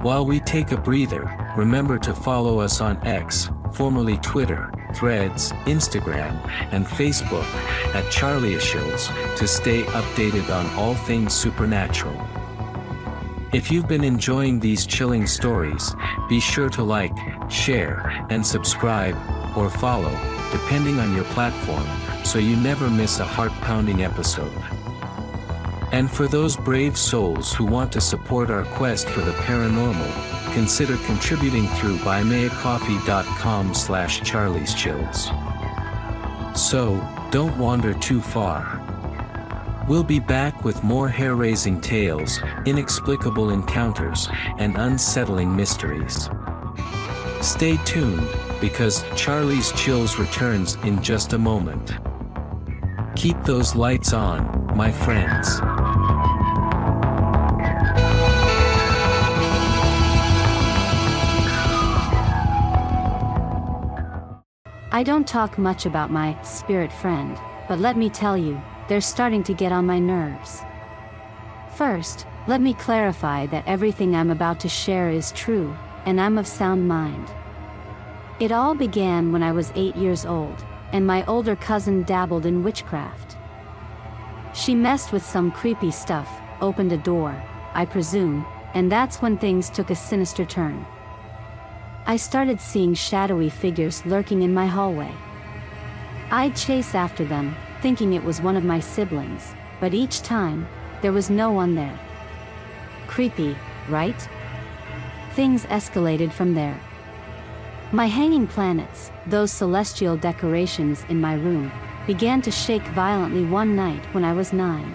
While 0.01 0.25
we 0.25 0.41
take 0.41 0.73
a 0.73 0.79
breather, 0.79 1.31
remember 1.59 1.99
to 1.99 2.15
follow 2.15 2.59
us 2.59 2.81
on 2.81 2.97
X, 3.07 3.51
formerly 3.75 4.17
Twitter, 4.23 4.73
Threads, 4.95 5.53
Instagram, 5.67 6.41
and 6.73 6.87
Facebook 6.87 7.45
at 7.95 8.11
Charlie's 8.11 8.65
Chills 8.65 9.11
to 9.37 9.47
stay 9.47 9.83
updated 9.83 10.49
on 10.49 10.65
all 10.79 10.95
things 10.95 11.35
supernatural. 11.35 12.19
If 13.53 13.71
you've 13.71 13.89
been 13.89 14.05
enjoying 14.05 14.59
these 14.59 14.87
chilling 14.87 15.27
stories, 15.27 15.95
be 16.31 16.41
sure 16.41 16.71
to 16.71 16.83
like, 16.83 17.19
share, 17.51 18.27
and 18.31 18.47
subscribe, 18.47 19.19
or 19.55 19.69
follow, 19.69 20.19
depending 20.51 20.99
on 20.99 21.15
your 21.15 21.25
platform, 21.25 21.87
so 22.27 22.39
you 22.41 22.57
never 22.57 22.91
miss 22.91 23.21
a 23.21 23.25
heart-pounding 23.25 24.03
episode. 24.03 24.53
And 25.93 26.11
for 26.11 26.27
those 26.27 26.57
brave 26.57 26.99
souls 26.99 27.55
who 27.55 27.65
want 27.65 27.93
to 27.93 28.01
support 28.01 28.51
our 28.51 28.65
quest 28.65 29.09
for 29.09 29.21
the 29.21 29.31
paranormal, 29.33 30.53
consider 30.53 30.97
contributing 31.05 31.69
through 31.69 31.99
buymeacoffee.com 31.99 33.73
slash 33.73 34.21
charlieschills. 34.23 35.31
So, 36.59 37.01
don't 37.31 37.57
wander 37.57 37.95
too 37.95 38.21
far. 38.21 38.83
We'll 39.89 40.03
be 40.03 40.19
back 40.19 40.65
with 40.65 40.83
more 40.83 41.09
hair-raising 41.09 41.81
tales, 41.81 42.41
inexplicable 42.65 43.51
encounters, 43.51 44.29
and 44.59 44.77
unsettling 44.77 45.55
mysteries. 45.55 46.29
Stay 47.41 47.77
tuned, 47.85 48.27
because 48.61 49.05
Charlie's 49.15 49.71
Chills 49.73 50.19
returns 50.19 50.75
in 50.83 51.01
just 51.03 51.33
a 51.35 51.39
moment. 51.39 51.93
Keep 53.17 53.45
those 53.45 53.75
lights 53.75 54.13
on, 54.13 54.71
my 54.77 54.93
friends. 54.93 55.59
I 64.93 65.03
don't 65.03 65.27
talk 65.27 65.57
much 65.57 65.87
about 65.87 66.11
my 66.11 66.41
spirit 66.43 66.93
friend, 66.93 67.39
but 67.69 67.79
let 67.79 67.97
me 67.97 68.11
tell 68.11 68.37
you, 68.37 68.61
they're 68.87 69.01
starting 69.01 69.43
to 69.45 69.55
get 69.55 69.73
on 69.73 69.87
my 69.87 69.99
nerves. 69.99 70.61
First, 71.75 72.27
let 72.47 72.61
me 72.61 72.75
clarify 72.75 73.47
that 73.47 73.67
everything 73.67 74.15
I'm 74.15 74.31
about 74.31 74.61
to 74.61 74.69
share 74.69 75.09
is 75.09 75.33
true, 75.33 75.75
and 76.05 76.21
I'm 76.21 76.37
of 76.37 76.47
sound 76.47 76.87
mind. 76.87 77.31
It 78.41 78.53
all 78.53 78.75
began 78.75 79.33
when 79.33 79.43
I 79.43 79.53
was 79.53 79.73
8 79.75 79.97
years 79.97 80.27
old, 80.27 80.65
and 80.97 81.07
my 81.07 81.23
older 81.27 81.55
cousin 81.55 82.03
dabbled 82.05 82.47
in 82.47 82.63
witchcraft. 82.63 83.37
She 84.55 84.75
messed 84.75 85.13
with 85.13 85.23
some 85.23 85.53
creepy 85.53 85.91
stuff, 85.91 86.41
opened 86.63 86.91
a 86.91 86.97
door, 86.97 87.37
I 87.75 87.85
presume, 87.85 88.47
and 88.73 88.91
that's 88.91 89.21
when 89.21 89.37
things 89.37 89.69
took 89.69 89.91
a 89.91 89.95
sinister 89.95 90.47
turn. 90.47 90.87
I 92.07 92.17
started 92.17 92.63
seeing 92.63 92.95
shadowy 92.95 93.51
figures 93.51 94.07
lurking 94.07 94.41
in 94.41 94.55
my 94.55 94.65
hallway. 94.65 95.13
I'd 96.31 96.57
chase 96.57 96.95
after 96.95 97.27
them, 97.27 97.55
thinking 97.83 98.15
it 98.15 98.25
was 98.25 98.41
one 98.41 98.57
of 98.57 98.65
my 98.65 98.81
siblings, 98.81 99.55
but 99.81 99.93
each 99.93 100.23
time, 100.23 100.67
there 101.03 101.13
was 101.13 101.29
no 101.29 101.51
one 101.51 101.75
there. 101.75 102.01
Creepy, 103.07 103.55
right? 103.91 104.29
Things 105.35 105.67
escalated 105.67 106.33
from 106.33 106.55
there. 106.55 106.81
My 107.93 108.07
hanging 108.07 108.49
planets, 108.49 109.13
those 109.29 109.53
celestial 109.53 110.17
decorations 110.17 111.05
in 111.09 111.21
my 111.21 111.35
room, 111.35 111.71
began 112.05 112.43
to 112.43 112.51
shake 112.51 112.83
violently 112.89 113.45
one 113.45 113.77
night 113.77 114.05
when 114.13 114.25
I 114.25 114.33
was 114.33 114.53
nine. 114.53 114.93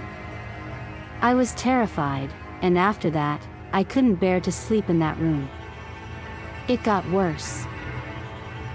I 1.21 1.33
was 1.33 1.55
terrified, 1.55 2.33
and 2.61 2.77
after 2.77 3.09
that, 3.11 3.47
I 3.71 3.85
couldn't 3.85 4.15
bear 4.15 4.41
to 4.41 4.51
sleep 4.51 4.89
in 4.89 4.99
that 4.99 5.17
room. 5.19 5.49
It 6.67 6.83
got 6.83 7.09
worse. 7.09 7.65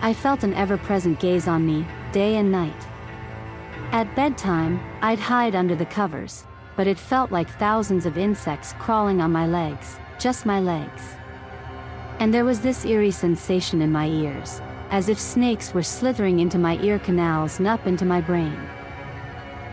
I 0.00 0.14
felt 0.14 0.44
an 0.44 0.55
ever-present 0.55 1.20
gaze 1.20 1.46
on 1.46 1.66
me, 1.66 1.87
day 2.12 2.37
and 2.37 2.50
night. 2.50 2.87
At 3.92 4.16
bedtime, 4.16 4.81
I'd 5.02 5.18
hide 5.18 5.55
under 5.55 5.74
the 5.74 5.85
covers, 5.85 6.44
but 6.74 6.87
it 6.87 6.98
felt 6.98 7.31
like 7.31 7.50
thousands 7.50 8.07
of 8.07 8.16
insects 8.16 8.74
crawling 8.79 9.20
on 9.20 9.31
my 9.31 9.46
legs, 9.46 9.98
just 10.18 10.46
my 10.46 10.59
legs. 10.59 11.02
And 12.18 12.33
there 12.33 12.44
was 12.44 12.61
this 12.61 12.85
eerie 12.85 13.11
sensation 13.11 13.83
in 13.83 13.92
my 13.92 14.07
ears, 14.07 14.62
as 14.90 15.09
if 15.09 15.18
snakes 15.20 15.74
were 15.74 15.83
slithering 15.83 16.40
into 16.40 16.59
my 16.59 16.79
ear 16.79 16.98
canals 16.98 17.59
and 17.59 17.68
up 17.68 17.87
into 17.87 18.05
my 18.05 18.20
brain. 18.20 18.59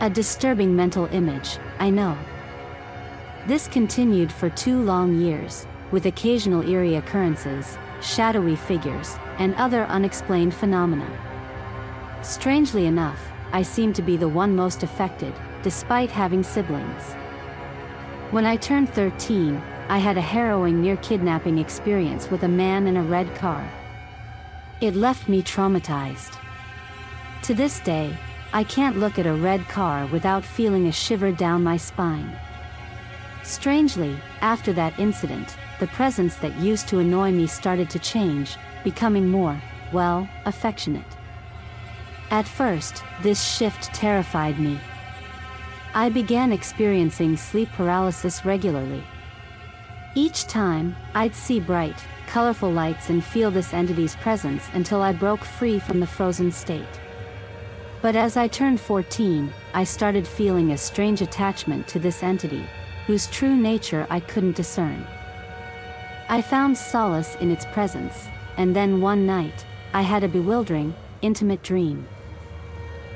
A 0.01 0.09
disturbing 0.09 0.75
mental 0.75 1.05
image, 1.13 1.57
I 1.79 1.89
know. 1.89 2.17
This 3.47 3.67
continued 3.67 4.31
for 4.31 4.49
two 4.49 4.81
long 4.81 5.19
years, 5.21 5.65
with 5.91 6.05
occasional 6.05 6.67
eerie 6.67 6.95
occurrences, 6.95 7.77
shadowy 8.01 8.55
figures, 8.55 9.17
and 9.37 9.55
other 9.55 9.85
unexplained 9.85 10.53
phenomena. 10.53 11.07
Strangely 12.21 12.85
enough, 12.85 13.19
I 13.53 13.61
seemed 13.61 13.95
to 13.95 14.01
be 14.01 14.17
the 14.17 14.27
one 14.27 14.55
most 14.55 14.83
affected, 14.83 15.33
despite 15.61 16.09
having 16.09 16.43
siblings. 16.43 17.13
When 18.31 18.45
I 18.45 18.55
turned 18.55 18.89
13, 18.89 19.61
I 19.93 19.99
had 19.99 20.17
a 20.17 20.21
harrowing 20.21 20.81
near 20.81 20.97
kidnapping 20.97 21.59
experience 21.59 22.31
with 22.31 22.41
a 22.41 22.47
man 22.47 22.87
in 22.87 22.97
a 22.97 23.03
red 23.03 23.35
car. 23.35 23.63
It 24.81 24.95
left 24.95 25.29
me 25.29 25.43
traumatized. 25.43 26.35
To 27.43 27.53
this 27.53 27.79
day, 27.79 28.17
I 28.53 28.63
can't 28.63 28.97
look 28.97 29.19
at 29.19 29.27
a 29.27 29.35
red 29.35 29.67
car 29.67 30.07
without 30.07 30.43
feeling 30.43 30.87
a 30.87 30.91
shiver 30.91 31.31
down 31.31 31.61
my 31.61 31.77
spine. 31.77 32.35
Strangely, 33.43 34.17
after 34.41 34.73
that 34.73 34.97
incident, 34.97 35.57
the 35.79 35.93
presence 35.99 36.37
that 36.37 36.57
used 36.57 36.87
to 36.87 36.97
annoy 36.97 37.31
me 37.31 37.45
started 37.45 37.91
to 37.91 37.99
change, 37.99 38.57
becoming 38.83 39.29
more, 39.29 39.61
well, 39.91 40.27
affectionate. 40.45 41.13
At 42.31 42.47
first, 42.47 43.03
this 43.21 43.43
shift 43.43 43.93
terrified 43.93 44.59
me. 44.59 44.79
I 45.93 46.09
began 46.09 46.51
experiencing 46.51 47.37
sleep 47.37 47.69
paralysis 47.73 48.43
regularly. 48.43 49.03
Each 50.15 50.45
time, 50.45 50.95
I'd 51.15 51.33
see 51.33 51.59
bright, 51.59 51.95
colorful 52.27 52.71
lights 52.71 53.09
and 53.09 53.23
feel 53.23 53.49
this 53.49 53.73
entity's 53.73 54.15
presence 54.17 54.69
until 54.73 55.01
I 55.01 55.11
broke 55.11 55.43
free 55.43 55.79
from 55.79 55.99
the 55.99 56.07
frozen 56.07 56.51
state. 56.51 56.99
But 58.03 58.15
as 58.15 58.37
I 58.37 58.47
turned 58.47 58.79
14, 58.79 59.51
I 59.73 59.83
started 59.83 60.27
feeling 60.27 60.71
a 60.71 60.77
strange 60.77 61.21
attachment 61.21 61.87
to 61.87 61.99
this 61.99 62.21
entity, 62.21 62.63
whose 63.07 63.27
true 63.27 63.55
nature 63.55 64.05
I 64.09 64.19
couldn't 64.19 64.55
discern. 64.55 65.03
I 66.29 66.43
found 66.43 66.77
solace 66.77 67.35
in 67.41 67.49
its 67.49 67.65
presence, 67.65 68.27
and 68.57 68.75
then 68.75 69.01
one 69.01 69.25
night, 69.25 69.65
I 69.93 70.03
had 70.03 70.23
a 70.23 70.27
bewildering, 70.27 70.93
intimate 71.23 71.63
dream. 71.63 72.07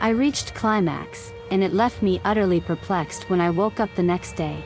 I 0.02 0.10
reached 0.10 0.56
climax, 0.56 1.32
and 1.52 1.64
it 1.64 1.74
left 1.74 2.02
me 2.02 2.22
utterly 2.24 2.60
perplexed 2.60 3.30
when 3.30 3.40
I 3.40 3.52
woke 3.52 3.80
up 3.80 3.94
the 3.96 4.04
next 4.04 4.36
day. 4.36 4.64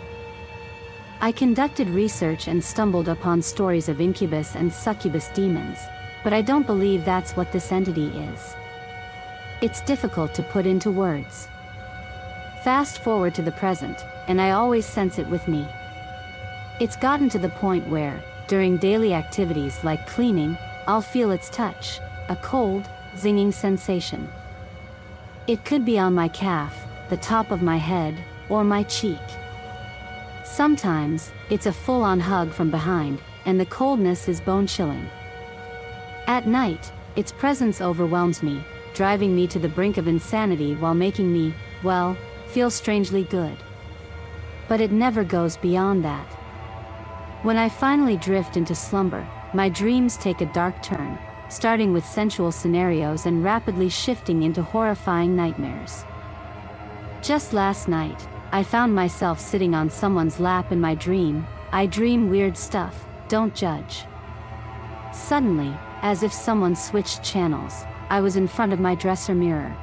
I 1.24 1.32
conducted 1.32 1.88
research 1.88 2.48
and 2.48 2.64
stumbled 2.64 3.08
upon 3.08 3.44
stories 3.44 3.88
of 3.88 4.02
incubus 4.02 4.56
and 4.56 4.74
succubus 4.74 5.28
demons, 5.36 5.78
but 6.24 6.34
I 6.34 6.42
don't 6.42 6.66
believe 6.66 7.06
that's 7.06 7.38
what 7.38 7.52
this 7.52 7.72
entity 7.72 8.08
is. 8.08 8.56
It's 9.62 9.82
difficult 9.82 10.34
to 10.34 10.42
put 10.42 10.66
into 10.66 10.90
words. 10.90 11.48
Fast 12.64 13.04
forward 13.04 13.36
to 13.36 13.44
the 13.44 13.52
present, 13.52 14.04
and 14.28 14.42
I 14.42 14.52
always 14.52 14.84
sense 14.84 15.20
it 15.20 15.28
with 15.28 15.48
me. 15.48 15.68
It's 16.80 16.96
gotten 16.96 17.30
to 17.30 17.38
the 17.38 17.50
point 17.50 17.88
where, 17.88 18.20
during 18.48 18.78
daily 18.78 19.14
activities 19.14 19.84
like 19.84 20.08
cleaning, 20.08 20.58
I'll 20.88 21.04
feel 21.04 21.30
its 21.30 21.52
touch, 21.52 22.00
a 22.30 22.36
cold, 22.36 22.90
zinging 23.16 23.54
sensation. 23.54 24.28
It 25.46 25.66
could 25.66 25.86
be 25.86 26.00
on 26.00 26.16
my 26.16 26.30
calf, 26.30 26.76
the 27.12 27.18
top 27.18 27.52
of 27.52 27.62
my 27.62 27.78
head, 27.78 28.18
or 28.50 28.64
my 28.64 28.82
cheek. 28.82 29.20
Sometimes, 30.52 31.32
it's 31.50 31.66
a 31.66 31.72
full-on 31.72 32.20
hug 32.20 32.52
from 32.52 32.70
behind, 32.70 33.22
and 33.46 33.58
the 33.58 33.66
coldness 33.66 34.28
is 34.28 34.42
bone-chilling. 34.42 35.10
At 36.28 36.46
night, 36.46 36.92
its 37.16 37.32
presence 37.32 37.80
overwhelms 37.80 38.44
me, 38.44 38.62
driving 38.94 39.34
me 39.34 39.48
to 39.48 39.60
the 39.60 39.70
brink 39.70 39.96
of 39.96 40.10
insanity 40.10 40.76
while 40.76 40.94
making 40.94 41.32
me, 41.32 41.54
well, 41.84 42.18
feel 42.48 42.70
strangely 42.70 43.24
good. 43.24 43.56
But 44.68 44.82
it 44.82 44.92
never 44.92 45.24
goes 45.24 45.56
beyond 45.56 46.04
that. 46.04 46.28
When 47.44 47.56
I 47.56 47.70
finally 47.70 48.18
drift 48.18 48.58
into 48.58 48.76
slumber, 48.76 49.26
my 49.54 49.70
dreams 49.70 50.18
take 50.18 50.42
a 50.42 50.54
dark 50.54 50.84
turn, 50.84 51.18
starting 51.48 51.94
with 51.94 52.06
sensual 52.06 52.52
scenarios 52.52 53.26
and 53.26 53.42
rapidly 53.42 53.88
shifting 53.88 54.44
into 54.44 54.64
horrifying 54.64 55.34
nightmares. 55.34 56.04
Just 57.22 57.54
last 57.54 57.88
night, 57.88 58.28
I 58.54 58.64
found 58.64 58.94
myself 58.94 59.40
sitting 59.40 59.74
on 59.74 59.90
someone's 59.90 60.40
lap 60.40 60.74
in 60.74 60.82
my 60.82 60.94
dream. 60.94 61.48
I 61.72 61.86
dream 61.86 62.30
weird 62.30 62.58
stuff, 62.58 63.06
don't 63.30 63.56
judge. 63.56 64.04
Suddenly, 65.14 65.74
as 66.02 66.22
if 66.22 66.34
someone 66.34 66.76
switched 66.76 67.24
channels, 67.24 67.86
I 68.10 68.20
was 68.20 68.36
in 68.36 68.50
front 68.50 68.74
of 68.74 68.80
my 68.82 68.94
dresser 68.94 69.34
mirror. 69.34 69.74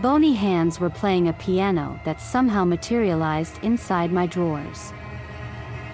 Bony 0.00 0.32
hands 0.32 0.80
were 0.80 0.90
playing 0.90 1.28
a 1.28 1.32
piano 1.34 2.00
that 2.04 2.20
somehow 2.20 2.64
materialized 2.64 3.62
inside 3.62 4.10
my 4.10 4.26
drawers. 4.26 4.92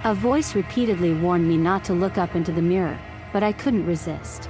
A 0.05 0.15
voice 0.15 0.55
repeatedly 0.55 1.13
warned 1.13 1.47
me 1.47 1.59
not 1.59 1.85
to 1.85 1.93
look 1.93 2.17
up 2.17 2.35
into 2.35 2.53
the 2.53 2.63
mirror, 2.63 2.99
but 3.31 3.43
I 3.43 3.53
couldn't 3.53 3.85
resist. 3.85 4.49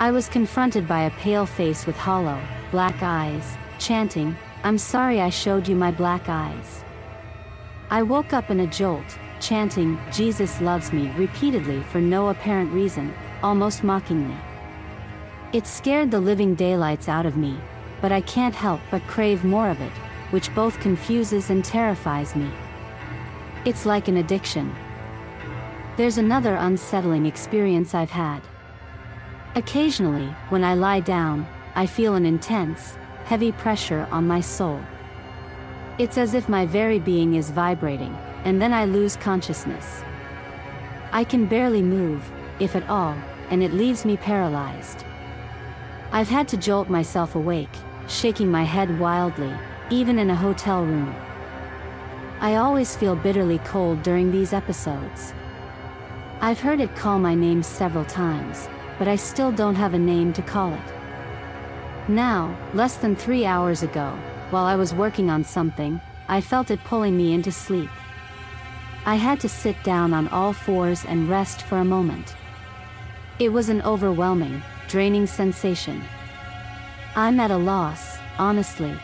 I 0.00 0.10
was 0.10 0.26
confronted 0.26 0.88
by 0.88 1.02
a 1.02 1.10
pale 1.10 1.46
face 1.46 1.86
with 1.86 1.96
hollow, 1.96 2.40
black 2.72 3.00
eyes, 3.02 3.56
chanting, 3.78 4.36
I'm 4.64 4.78
sorry 4.78 5.20
I 5.20 5.28
showed 5.28 5.66
you 5.66 5.74
my 5.74 5.90
black 5.90 6.28
eyes. 6.28 6.84
I 7.90 8.04
woke 8.04 8.32
up 8.32 8.48
in 8.48 8.60
a 8.60 8.66
jolt, 8.66 9.18
chanting, 9.40 9.98
Jesus 10.12 10.60
loves 10.60 10.92
me 10.92 11.10
repeatedly 11.16 11.82
for 11.82 12.00
no 12.00 12.28
apparent 12.28 12.72
reason, 12.72 13.12
almost 13.42 13.82
mockingly. 13.82 14.36
It 15.52 15.66
scared 15.66 16.12
the 16.12 16.20
living 16.20 16.54
daylights 16.54 17.08
out 17.08 17.26
of 17.26 17.36
me, 17.36 17.58
but 18.00 18.12
I 18.12 18.20
can't 18.20 18.54
help 18.54 18.80
but 18.88 19.06
crave 19.08 19.44
more 19.44 19.68
of 19.68 19.80
it, 19.80 19.92
which 20.30 20.54
both 20.54 20.78
confuses 20.78 21.50
and 21.50 21.64
terrifies 21.64 22.36
me. 22.36 22.48
It's 23.64 23.84
like 23.84 24.06
an 24.06 24.18
addiction. 24.18 24.72
There's 25.96 26.18
another 26.18 26.54
unsettling 26.54 27.26
experience 27.26 27.94
I've 27.94 28.10
had. 28.12 28.42
Occasionally, 29.56 30.26
when 30.50 30.62
I 30.62 30.74
lie 30.74 31.00
down, 31.00 31.48
I 31.74 31.86
feel 31.86 32.14
an 32.14 32.24
intense, 32.24 32.94
heavy 33.24 33.52
pressure 33.52 34.06
on 34.10 34.26
my 34.26 34.40
soul. 34.40 34.80
It's 35.98 36.18
as 36.18 36.34
if 36.34 36.48
my 36.48 36.66
very 36.66 36.98
being 36.98 37.34
is 37.34 37.50
vibrating, 37.50 38.16
and 38.44 38.60
then 38.60 38.72
I 38.72 38.84
lose 38.84 39.16
consciousness. 39.16 40.02
I 41.12 41.24
can 41.24 41.46
barely 41.46 41.82
move, 41.82 42.30
if 42.58 42.74
at 42.74 42.88
all, 42.88 43.16
and 43.50 43.62
it 43.62 43.74
leaves 43.74 44.04
me 44.04 44.16
paralyzed. 44.16 45.04
I've 46.10 46.28
had 46.28 46.48
to 46.48 46.56
jolt 46.56 46.88
myself 46.88 47.34
awake, 47.34 47.76
shaking 48.08 48.50
my 48.50 48.64
head 48.64 48.98
wildly, 48.98 49.52
even 49.90 50.18
in 50.18 50.30
a 50.30 50.36
hotel 50.36 50.84
room. 50.84 51.14
I 52.40 52.56
always 52.56 52.96
feel 52.96 53.14
bitterly 53.14 53.58
cold 53.58 54.02
during 54.02 54.32
these 54.32 54.52
episodes. 54.52 55.32
I've 56.40 56.60
heard 56.60 56.80
it 56.80 56.96
call 56.96 57.18
my 57.18 57.34
name 57.34 57.62
several 57.62 58.04
times, 58.04 58.68
but 58.98 59.06
I 59.06 59.16
still 59.16 59.52
don't 59.52 59.76
have 59.76 59.94
a 59.94 59.98
name 59.98 60.32
to 60.32 60.42
call 60.42 60.72
it. 60.72 61.01
Now, 62.12 62.54
less 62.74 62.98
than 62.98 63.16
three 63.16 63.46
hours 63.46 63.82
ago, 63.82 64.10
while 64.50 64.66
I 64.66 64.76
was 64.76 64.92
working 64.92 65.30
on 65.30 65.44
something, 65.44 65.98
I 66.28 66.42
felt 66.42 66.70
it 66.70 66.84
pulling 66.84 67.16
me 67.16 67.32
into 67.32 67.50
sleep. 67.50 67.88
I 69.06 69.14
had 69.14 69.40
to 69.40 69.48
sit 69.48 69.82
down 69.82 70.12
on 70.12 70.28
all 70.28 70.52
fours 70.52 71.06
and 71.06 71.30
rest 71.30 71.62
for 71.62 71.78
a 71.78 71.86
moment. 71.86 72.36
It 73.38 73.48
was 73.48 73.70
an 73.70 73.80
overwhelming, 73.80 74.62
draining 74.88 75.26
sensation. 75.26 76.04
I'm 77.16 77.40
at 77.40 77.50
a 77.50 77.56
loss, 77.56 78.18
honestly. 78.38 78.94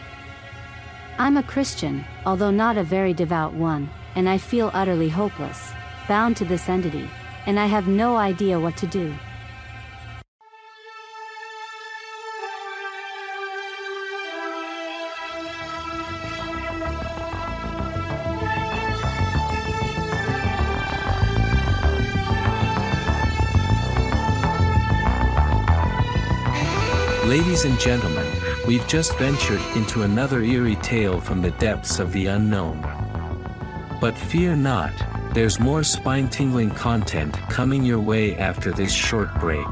I'm 1.19 1.39
a 1.39 1.43
Christian, 1.43 2.05
although 2.27 2.51
not 2.51 2.77
a 2.77 2.85
very 2.85 3.15
devout 3.15 3.55
one, 3.55 3.89
and 4.17 4.29
I 4.29 4.37
feel 4.37 4.71
utterly 4.75 5.09
hopeless, 5.09 5.73
bound 6.09 6.37
to 6.37 6.45
this 6.45 6.69
entity, 6.69 7.09
and 7.47 7.59
I 7.59 7.67
have 7.69 7.89
no 7.89 8.19
idea 8.19 8.61
what 8.61 8.77
to 8.77 8.87
do. 8.87 9.15
Ladies 27.59 27.73
and 27.73 27.81
gentlemen, 27.81 28.27
we've 28.69 28.87
just 28.87 29.19
ventured 29.19 29.61
into 29.75 30.03
another 30.03 30.43
eerie 30.43 30.77
tale 30.77 31.21
from 31.21 31.43
the 31.43 31.51
depths 31.51 31.99
of 31.99 32.13
the 32.13 32.27
unknown. 32.27 32.81
But 34.01 34.17
fear 34.17 34.55
not, 34.55 34.93
there's 35.35 35.59
more 35.59 35.83
spine-tingling 35.83 36.71
content 36.71 37.37
coming 37.51 37.83
your 37.83 37.99
way 37.99 38.37
after 38.37 38.71
this 38.71 38.93
short 38.93 39.35
break. 39.41 39.67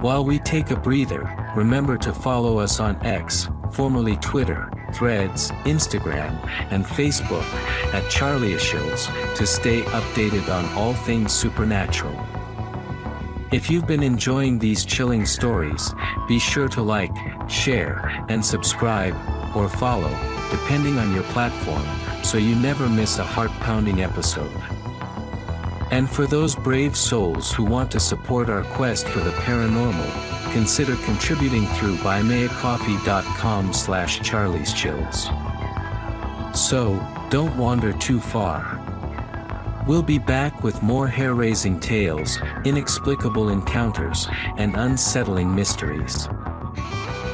While 0.00 0.24
we 0.24 0.40
take 0.40 0.72
a 0.72 0.76
breather, 0.76 1.30
remember 1.54 1.96
to 1.98 2.12
follow 2.12 2.58
us 2.58 2.80
on 2.80 3.00
X, 3.06 3.48
formerly 3.70 4.16
Twitter, 4.16 4.72
Threads, 4.92 5.52
Instagram, 5.66 6.36
and 6.72 6.84
Facebook, 6.84 7.46
at 7.94 8.10
Charlie's 8.10 8.60
Chills, 8.60 9.06
to 9.36 9.46
stay 9.46 9.82
updated 9.82 10.52
on 10.52 10.64
all 10.76 10.94
things 10.94 11.30
supernatural. 11.32 12.18
If 13.52 13.68
you've 13.68 13.86
been 13.86 14.04
enjoying 14.04 14.60
these 14.60 14.84
chilling 14.84 15.26
stories, 15.26 15.92
be 16.28 16.38
sure 16.38 16.68
to 16.68 16.82
like, 16.82 17.10
share, 17.48 18.24
and 18.28 18.44
subscribe, 18.44 19.16
or 19.56 19.68
follow, 19.68 20.10
depending 20.52 20.98
on 20.98 21.12
your 21.12 21.24
platform, 21.24 21.84
so 22.22 22.38
you 22.38 22.54
never 22.54 22.88
miss 22.88 23.18
a 23.18 23.24
heart-pounding 23.24 24.02
episode. 24.02 24.56
And 25.90 26.08
for 26.08 26.28
those 26.28 26.54
brave 26.54 26.96
souls 26.96 27.52
who 27.52 27.64
want 27.64 27.90
to 27.90 27.98
support 27.98 28.48
our 28.48 28.62
quest 28.62 29.08
for 29.08 29.18
the 29.18 29.32
paranormal, 29.32 30.52
consider 30.52 30.94
contributing 31.04 31.66
through 31.66 31.96
buymeacoffee.com 31.96 33.72
slash 33.72 34.20
charlieschills. 34.20 35.26
So, 36.56 37.04
don't 37.30 37.56
wander 37.56 37.92
too 37.94 38.20
far. 38.20 38.89
We'll 39.86 40.02
be 40.02 40.18
back 40.18 40.62
with 40.62 40.82
more 40.82 41.08
hair-raising 41.08 41.80
tales, 41.80 42.38
inexplicable 42.64 43.48
encounters, 43.48 44.28
and 44.56 44.76
unsettling 44.76 45.52
mysteries. 45.54 46.28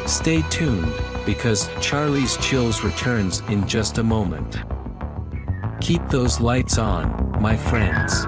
Stay 0.07 0.43
tuned, 0.43 0.93
because 1.27 1.69
Charlie's 1.81 2.37
Chills 2.39 2.85
returns 2.85 3.41
in 3.49 3.67
just 3.67 3.99
a 3.99 4.03
moment. 4.03 4.59
Keep 5.81 6.09
those 6.09 6.41
lights 6.41 6.79
on, 6.79 7.41
my 7.43 7.57
friends. 7.57 8.25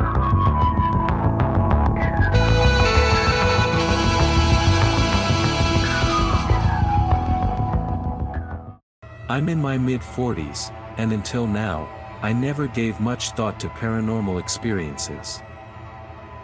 I'm 9.31 9.49
in 9.49 9.63
my 9.63 9.79
mid-40s, 9.79 10.75
and 10.97 11.13
until 11.13 11.47
now, 11.47 11.89
I 12.21 12.33
never 12.33 12.67
gave 12.67 12.99
much 12.99 13.31
thought 13.31 13.61
to 13.61 13.69
paranormal 13.69 14.41
experiences. 14.41 15.41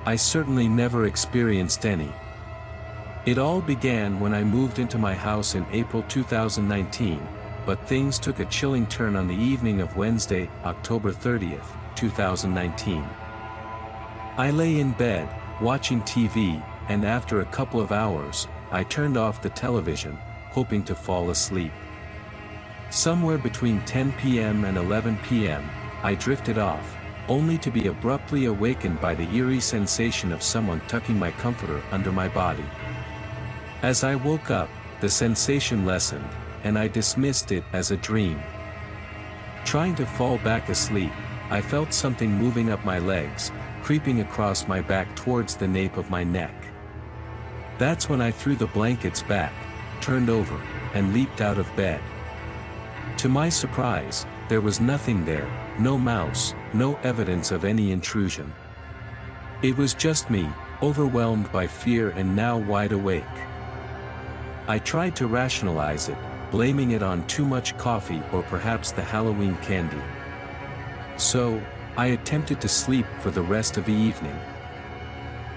I 0.07 0.15
certainly 0.15 0.69
never 0.69 1.07
experienced 1.07 1.85
any. 1.85 2.13
It 3.27 3.39
all 3.39 3.61
began 3.61 4.21
when 4.21 4.35
I 4.35 4.45
moved 4.45 4.79
into 4.79 4.99
my 4.99 5.15
house 5.15 5.55
in 5.55 5.67
April 5.73 6.05
2019, 6.05 7.27
but 7.67 7.89
things 7.89 8.19
took 8.19 8.39
a 8.39 8.45
chilling 8.45 8.87
turn 8.87 9.17
on 9.17 9.27
the 9.27 9.35
evening 9.35 9.81
of 9.81 9.97
Wednesday, 9.97 10.49
October 10.65 11.11
30th, 11.11 11.67
2019. 11.97 13.03
I 14.37 14.51
lay 14.51 14.79
in 14.79 14.93
bed, 14.93 15.29
watching 15.61 16.03
TV, 16.03 16.63
and 16.89 17.05
after 17.05 17.41
a 17.41 17.47
couple 17.47 17.81
of 17.81 17.93
hours, 17.93 18.47
I 18.71 18.85
turned 18.85 19.17
off 19.17 19.43
the 19.43 19.51
television, 19.51 20.19
hoping 20.51 20.85
to 20.85 20.95
fall 20.95 21.31
asleep. 21.31 21.73
Somewhere 22.91 23.39
between 23.39 23.81
10 23.85 24.13
p.m. 24.13 24.65
and 24.65 24.77
11 24.77 25.19
p.m., 25.25 25.69
I 26.03 26.15
drifted 26.15 26.59
off, 26.59 26.97
only 27.29 27.59
to 27.59 27.71
be 27.71 27.87
abruptly 27.87 28.45
awakened 28.45 29.01
by 29.01 29.15
the 29.15 29.29
eerie 29.35 29.61
sensation 29.61 30.33
of 30.33 30.43
someone 30.43 30.81
tucking 30.87 31.19
my 31.19 31.31
comforter 31.33 31.83
under 31.91 32.13
my 32.13 32.29
body. 32.29 32.65
As 33.83 34.05
I 34.05 34.15
woke 34.15 34.51
up, 34.51 34.69
the 35.01 35.09
sensation 35.09 35.85
lessened, 35.85 36.29
and 36.63 36.79
I 36.79 36.89
dismissed 36.89 37.53
it 37.53 37.65
as 37.73 37.91
a 37.91 37.97
dream. 37.97 38.41
Trying 39.65 39.95
to 39.97 40.07
fall 40.07 40.39
back 40.39 40.69
asleep, 40.69 41.13
I 41.51 41.61
felt 41.61 41.93
something 41.93 42.31
moving 42.31 42.71
up 42.71 42.85
my 42.85 42.99
legs, 42.99 43.51
creeping 43.83 44.21
across 44.21 44.69
my 44.69 44.81
back 44.81 45.15
towards 45.17 45.57
the 45.57 45.69
nape 45.69 45.97
of 45.97 46.11
my 46.11 46.25
neck. 46.25 46.55
That's 47.79 48.09
when 48.09 48.21
I 48.21 48.31
threw 48.31 48.57
the 48.57 48.67
blankets 48.69 49.23
back, 49.23 49.53
turned 50.01 50.31
over, 50.31 50.61
and 50.95 51.13
leaped 51.13 51.41
out 51.41 51.59
of 51.59 51.75
bed. 51.77 52.01
To 53.19 53.29
my 53.29 53.49
surprise, 53.49 54.27
there 54.49 54.61
was 54.61 54.81
nothing 54.81 55.25
there, 55.25 55.49
no 55.79 55.97
mouse, 55.97 56.55
no 56.73 56.97
evidence 57.03 57.51
of 57.51 57.65
any 57.65 57.93
intrusion. 57.93 58.53
It 59.63 59.77
was 59.77 59.95
just 59.95 60.29
me, 60.29 60.49
overwhelmed 60.83 61.51
by 61.51 61.67
fear 61.67 62.11
and 62.11 62.37
now 62.37 62.59
wide 62.59 62.93
awake. 62.93 63.25
I 64.67 64.79
tried 64.79 65.17
to 65.17 65.27
rationalize 65.27 66.09
it, 66.09 66.19
blaming 66.51 66.93
it 66.93 67.03
on 67.03 67.27
too 67.27 67.45
much 67.45 67.77
coffee 67.79 68.23
or 68.33 68.43
perhaps 68.43 68.93
the 68.93 69.03
Halloween 69.03 69.57
candy. 69.59 70.03
So, 71.17 71.63
I 71.97 72.07
attempted 72.07 72.61
to 72.61 72.69
sleep 72.69 73.07
for 73.21 73.31
the 73.31 73.43
rest 73.43 73.77
of 73.77 73.85
the 73.85 73.93
evening. 73.93 74.37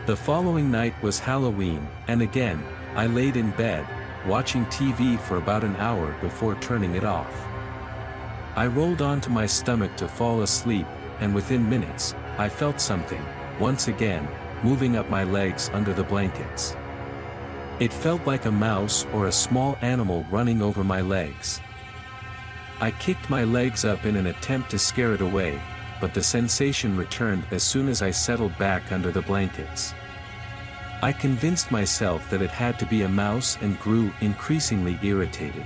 The 0.06 0.16
following 0.16 0.72
night 0.72 0.94
was 1.02 1.20
Halloween, 1.20 1.86
and 2.08 2.22
again, 2.22 2.64
I 2.96 3.08
laid 3.08 3.36
in 3.36 3.52
bed, 3.52 3.86
watching 4.26 4.66
TV 4.66 5.20
for 5.20 5.38
about 5.38 5.64
an 5.64 5.76
hour 5.76 6.16
before 6.22 6.56
turning 6.56 6.96
it 6.96 7.04
off. 7.04 7.34
I 8.56 8.68
rolled 8.68 9.02
onto 9.02 9.30
my 9.30 9.46
stomach 9.46 9.96
to 9.98 10.08
fall 10.08 10.42
asleep, 10.42 10.88
and 11.20 11.36
within 11.36 11.70
minutes, 11.70 12.16
I 12.38 12.50
felt 12.50 12.82
something, 12.82 13.24
once 13.60 13.88
again, 13.88 14.28
moving 14.64 14.98
up 14.98 15.10
my 15.10 15.24
legs 15.24 15.70
under 15.74 15.94
the 15.94 16.04
blankets. 16.04 16.76
It 17.80 17.94
felt 17.94 18.26
like 18.26 18.46
a 18.46 18.52
mouse 18.52 19.06
or 19.14 19.28
a 19.28 19.32
small 19.32 19.78
animal 19.82 20.26
running 20.32 20.62
over 20.62 20.84
my 20.84 21.02
legs. 21.02 21.62
I 22.80 22.92
kicked 22.92 23.30
my 23.30 23.44
legs 23.44 23.86
up 23.86 24.06
in 24.06 24.16
an 24.16 24.28
attempt 24.28 24.72
to 24.72 24.80
scare 24.80 25.14
it 25.14 25.22
away, 25.22 25.60
but 26.02 26.14
the 26.14 26.24
sensation 26.24 26.98
returned 26.98 27.44
as 27.52 27.64
soon 27.64 27.88
as 27.88 28.02
I 28.02 28.12
settled 28.12 28.58
back 28.58 28.92
under 28.92 29.12
the 29.12 29.22
blankets. 29.22 29.94
I 31.04 31.14
convinced 31.14 31.72
myself 31.72 32.28
that 32.32 32.42
it 32.42 32.50
had 32.50 32.80
to 32.80 32.86
be 32.88 33.04
a 33.04 33.10
mouse 33.10 33.56
and 33.62 33.80
grew 33.80 34.12
increasingly 34.22 34.98
irritated. 35.04 35.66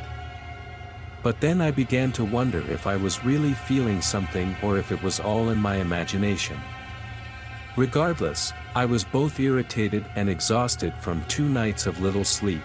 But 1.23 1.39
then 1.39 1.61
I 1.61 1.71
began 1.71 2.11
to 2.13 2.25
wonder 2.25 2.59
if 2.69 2.85
I 2.85 2.97
was 2.97 3.23
really 3.23 3.53
feeling 3.53 4.01
something 4.01 4.57
or 4.61 4.77
if 4.77 4.91
it 4.91 5.01
was 5.01 5.21
all 5.21 5.49
in 5.49 5.57
my 5.57 5.75
imagination. 5.77 6.59
Regardless, 7.77 8.51
I 8.75 8.83
was 8.83 9.05
both 9.05 9.39
irritated 9.39 10.05
and 10.17 10.29
exhausted 10.29 10.93
from 10.99 11.23
two 11.29 11.47
nights 11.47 11.87
of 11.87 12.01
little 12.01 12.25
sleep. 12.25 12.61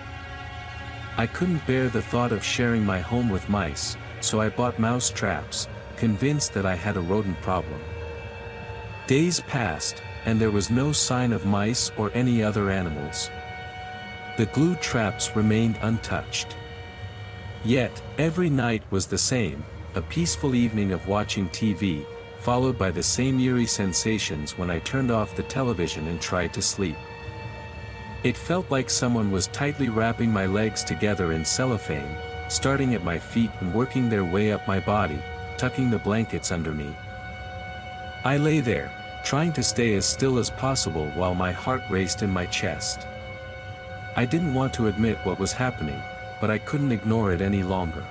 I 1.16 1.28
couldn't 1.28 1.66
bear 1.68 1.88
the 1.88 2.02
thought 2.02 2.32
of 2.32 2.42
sharing 2.42 2.84
my 2.84 2.98
home 2.98 3.28
with 3.28 3.48
mice, 3.48 3.96
so 4.20 4.40
I 4.40 4.48
bought 4.48 4.80
mouse 4.80 5.08
traps, 5.08 5.68
convinced 5.96 6.52
that 6.54 6.66
I 6.66 6.74
had 6.74 6.96
a 6.96 7.00
rodent 7.00 7.40
problem. 7.42 7.80
Days 9.06 9.40
passed, 9.40 10.02
and 10.26 10.40
there 10.40 10.50
was 10.50 10.70
no 10.70 10.92
sign 10.92 11.32
of 11.32 11.46
mice 11.46 11.90
or 11.96 12.10
any 12.12 12.42
other 12.42 12.68
animals. 12.68 13.30
The 14.36 14.46
glue 14.46 14.74
traps 14.76 15.34
remained 15.34 15.78
untouched. 15.80 16.56
Yet, 17.64 18.02
every 18.18 18.50
night 18.50 18.82
was 18.90 19.06
the 19.06 19.16
same, 19.16 19.64
a 19.94 20.02
peaceful 20.02 20.54
evening 20.54 20.92
of 20.92 21.08
watching 21.08 21.48
TV, 21.48 22.04
followed 22.40 22.76
by 22.76 22.90
the 22.90 23.02
same 23.02 23.40
eerie 23.40 23.66
sensations 23.66 24.58
when 24.58 24.70
I 24.70 24.80
turned 24.80 25.10
off 25.10 25.36
the 25.36 25.42
television 25.44 26.06
and 26.08 26.20
tried 26.20 26.52
to 26.54 26.62
sleep. 26.62 26.96
It 28.24 28.36
felt 28.36 28.70
like 28.70 28.90
someone 28.90 29.30
was 29.30 29.46
tightly 29.48 29.88
wrapping 29.88 30.32
my 30.32 30.46
legs 30.46 30.84
together 30.84 31.32
in 31.32 31.44
cellophane, 31.44 32.16
starting 32.48 32.94
at 32.94 33.04
my 33.04 33.18
feet 33.18 33.50
and 33.60 33.72
working 33.72 34.08
their 34.08 34.24
way 34.24 34.52
up 34.52 34.66
my 34.66 34.80
body, 34.80 35.22
tucking 35.56 35.90
the 35.90 35.98
blankets 35.98 36.52
under 36.52 36.72
me. 36.72 36.94
I 38.24 38.36
lay 38.36 38.60
there, 38.60 38.90
trying 39.26 39.52
to 39.52 39.60
stay 39.60 39.94
as 39.94 40.06
still 40.06 40.38
as 40.38 40.50
possible 40.50 41.10
while 41.16 41.34
my 41.34 41.50
heart 41.50 41.82
raced 41.90 42.22
in 42.22 42.30
my 42.30 42.46
chest. 42.46 43.08
I 44.14 44.24
didn't 44.24 44.54
want 44.54 44.72
to 44.74 44.86
admit 44.86 45.18
what 45.24 45.40
was 45.40 45.52
happening, 45.52 46.00
but 46.40 46.48
I 46.48 46.58
couldn't 46.58 46.92
ignore 46.92 47.32
it 47.32 47.40
any 47.40 47.64
longer. 47.64 48.04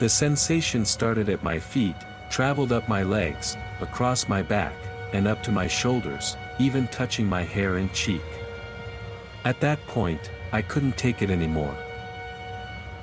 The 0.00 0.08
sensation 0.08 0.84
started 0.84 1.28
at 1.28 1.44
my 1.44 1.60
feet, 1.60 1.94
traveled 2.30 2.72
up 2.72 2.88
my 2.88 3.04
legs, 3.04 3.56
across 3.80 4.28
my 4.28 4.42
back, 4.42 4.74
and 5.12 5.28
up 5.28 5.40
to 5.44 5.52
my 5.52 5.68
shoulders, 5.68 6.36
even 6.58 6.88
touching 6.88 7.28
my 7.28 7.44
hair 7.44 7.76
and 7.76 7.92
cheek. 7.92 8.26
At 9.44 9.60
that 9.60 9.86
point, 9.86 10.32
I 10.50 10.62
couldn't 10.62 10.96
take 10.96 11.22
it 11.22 11.30
anymore. 11.30 11.76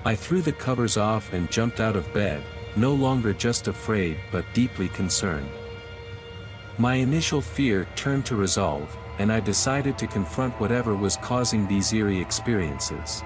I 0.04 0.16
threw 0.16 0.41
the 0.41 0.52
covers 0.52 0.97
off 0.97 1.32
and 1.32 1.50
jumped 1.50 1.80
out 1.80 1.95
of 1.95 2.14
bed, 2.14 2.43
no 2.76 2.93
longer 2.93 3.32
just 3.32 3.70
afraid 3.70 4.18
but 4.34 4.43
deeply 4.54 4.89
concerned. 4.89 5.50
My 6.80 6.93
initial 6.93 7.41
fear 7.41 7.86
turned 7.97 8.25
to 8.27 8.38
resolve, 8.38 8.97
and 9.17 9.34
I 9.34 9.41
decided 9.41 9.97
to 9.97 10.07
confront 10.07 10.57
whatever 10.61 10.95
was 10.95 11.17
causing 11.17 11.67
these 11.67 11.91
eerie 11.91 12.21
experiences. 12.21 13.21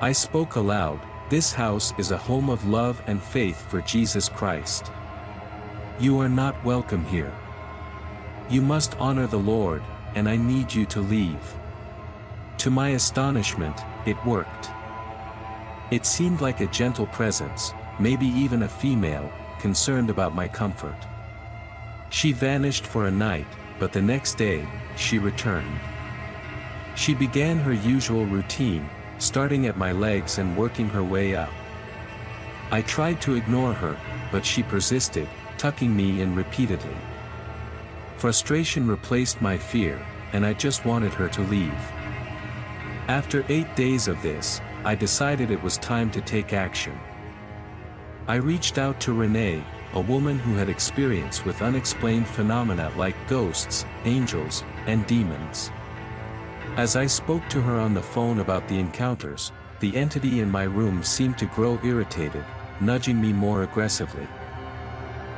I 0.00 0.12
spoke 0.12 0.56
aloud, 0.56 0.98
this 1.28 1.52
house 1.52 1.92
is 1.98 2.10
a 2.10 2.16
home 2.16 2.48
of 2.48 2.66
love 2.66 3.02
and 3.06 3.22
faith 3.22 3.60
for 3.70 3.82
Jesus 3.82 4.30
Christ. 4.30 4.90
You 6.00 6.18
are 6.20 6.28
not 6.30 6.64
welcome 6.64 7.04
here. 7.04 7.34
You 8.48 8.62
must 8.62 8.98
honor 8.98 9.26
the 9.26 9.36
Lord, 9.36 9.82
and 10.14 10.26
I 10.26 10.38
need 10.38 10.72
you 10.72 10.86
to 10.86 11.02
leave. 11.02 11.54
To 12.64 12.70
my 12.70 12.90
astonishment, 12.90 13.78
it 14.06 14.16
worked. 14.24 14.70
It 15.90 16.06
seemed 16.06 16.40
like 16.40 16.62
a 16.62 16.66
gentle 16.68 17.08
presence, 17.08 17.74
maybe 18.00 18.28
even 18.28 18.62
a 18.62 18.68
female, 18.68 19.30
concerned 19.58 20.08
about 20.08 20.34
my 20.34 20.48
comfort. 20.48 20.96
She 22.10 22.32
vanished 22.32 22.86
for 22.86 23.06
a 23.06 23.10
night, 23.10 23.46
but 23.78 23.92
the 23.92 24.02
next 24.02 24.34
day, 24.38 24.66
she 24.96 25.18
returned. 25.18 25.78
She 26.96 27.14
began 27.14 27.58
her 27.58 27.72
usual 27.72 28.26
routine, 28.26 28.88
starting 29.18 29.66
at 29.66 29.76
my 29.76 29.92
legs 29.92 30.38
and 30.38 30.56
working 30.56 30.88
her 30.88 31.04
way 31.04 31.34
up. 31.36 31.52
I 32.70 32.82
tried 32.82 33.20
to 33.22 33.34
ignore 33.34 33.72
her, 33.72 33.96
but 34.32 34.44
she 34.44 34.62
persisted, 34.62 35.28
tucking 35.58 35.94
me 35.94 36.20
in 36.20 36.34
repeatedly. 36.34 36.96
Frustration 38.16 38.88
replaced 38.88 39.40
my 39.40 39.56
fear, 39.56 40.04
and 40.32 40.44
I 40.44 40.54
just 40.54 40.84
wanted 40.84 41.14
her 41.14 41.28
to 41.28 41.42
leave. 41.42 41.92
After 43.08 43.44
eight 43.48 43.74
days 43.76 44.08
of 44.08 44.20
this, 44.22 44.60
I 44.84 44.94
decided 44.94 45.50
it 45.50 45.62
was 45.62 45.78
time 45.78 46.10
to 46.10 46.20
take 46.20 46.52
action. 46.52 46.98
I 48.26 48.36
reached 48.36 48.76
out 48.76 49.00
to 49.00 49.14
Renee, 49.14 49.64
a 49.94 50.00
woman 50.00 50.38
who 50.38 50.54
had 50.54 50.68
experience 50.68 51.44
with 51.44 51.62
unexplained 51.62 52.26
phenomena 52.26 52.92
like 52.96 53.16
ghosts, 53.26 53.86
angels, 54.04 54.64
and 54.86 55.06
demons. 55.06 55.70
As 56.76 56.94
I 56.94 57.06
spoke 57.06 57.48
to 57.48 57.60
her 57.62 57.80
on 57.80 57.94
the 57.94 58.02
phone 58.02 58.40
about 58.40 58.68
the 58.68 58.78
encounters, 58.78 59.52
the 59.80 59.96
entity 59.96 60.40
in 60.40 60.50
my 60.50 60.64
room 60.64 61.02
seemed 61.02 61.38
to 61.38 61.46
grow 61.46 61.80
irritated, 61.82 62.44
nudging 62.80 63.20
me 63.20 63.32
more 63.32 63.62
aggressively. 63.62 64.26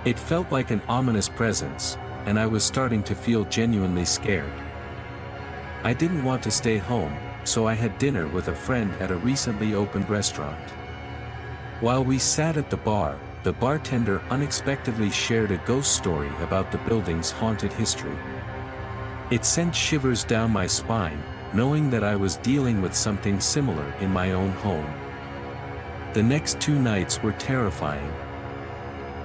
It 0.04 0.18
felt 0.18 0.50
like 0.50 0.70
an 0.70 0.82
ominous 0.88 1.28
presence, 1.28 1.96
and 2.26 2.38
I 2.38 2.46
was 2.46 2.64
starting 2.64 3.02
to 3.04 3.14
feel 3.14 3.44
genuinely 3.44 4.04
scared. 4.04 4.52
I 5.84 5.94
didn't 5.94 6.24
want 6.24 6.42
to 6.42 6.50
stay 6.50 6.76
home, 6.76 7.16
so 7.44 7.66
I 7.66 7.74
had 7.74 7.98
dinner 7.98 8.26
with 8.26 8.48
a 8.48 8.54
friend 8.54 8.92
at 9.00 9.10
a 9.10 9.16
recently 9.16 9.74
opened 9.74 10.10
restaurant. 10.10 10.70
While 11.80 12.04
we 12.04 12.18
sat 12.18 12.56
at 12.56 12.68
the 12.68 12.76
bar, 12.76 13.18
the 13.42 13.52
bartender 13.54 14.20
unexpectedly 14.28 15.10
shared 15.10 15.50
a 15.50 15.56
ghost 15.58 15.94
story 15.94 16.30
about 16.42 16.70
the 16.70 16.78
building's 16.78 17.30
haunted 17.30 17.72
history. 17.72 18.16
It 19.30 19.44
sent 19.44 19.74
shivers 19.74 20.24
down 20.24 20.50
my 20.50 20.66
spine, 20.66 21.22
knowing 21.54 21.88
that 21.90 22.04
I 22.04 22.16
was 22.16 22.36
dealing 22.36 22.82
with 22.82 22.94
something 22.94 23.40
similar 23.40 23.94
in 24.00 24.10
my 24.10 24.32
own 24.32 24.50
home. 24.50 24.92
The 26.12 26.22
next 26.22 26.60
two 26.60 26.78
nights 26.78 27.22
were 27.22 27.32
terrifying. 27.32 28.12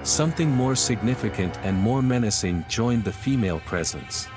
Something 0.02 0.50
more 0.50 0.76
significant 0.76 1.58
and 1.62 1.76
more 1.76 2.00
menacing 2.00 2.64
joined 2.68 3.04
the 3.04 3.12
female 3.12 3.60
presence. 3.60 4.28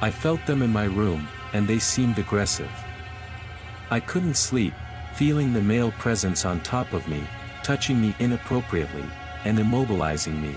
I 0.00 0.10
felt 0.10 0.44
them 0.46 0.62
in 0.62 0.70
my 0.70 0.84
room, 0.84 1.26
and 1.52 1.66
they 1.66 1.80
seemed 1.80 2.18
aggressive. 2.18 2.70
I 3.90 3.98
couldn't 3.98 4.36
sleep, 4.36 4.74
feeling 5.14 5.52
the 5.52 5.62
male 5.62 5.90
presence 5.92 6.44
on 6.44 6.60
top 6.60 6.92
of 6.92 7.08
me, 7.08 7.24
touching 7.68 8.00
me 8.00 8.14
inappropriately, 8.18 9.04
and 9.44 9.58
immobilizing 9.58 10.40
me. 10.40 10.56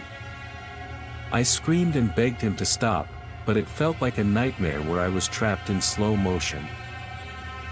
I 1.34 1.44
screamed 1.44 1.98
and 1.98 2.16
begged 2.16 2.40
him 2.40 2.56
to 2.56 2.66
stop, 2.66 3.06
but 3.46 3.58
it 3.58 3.68
felt 3.68 4.02
like 4.02 4.18
a 4.18 4.24
nightmare 4.24 4.80
where 4.84 5.02
I 5.02 5.10
was 5.10 5.28
trapped 5.28 5.70
in 5.70 5.82
slow 5.82 6.16
motion. 6.16 6.66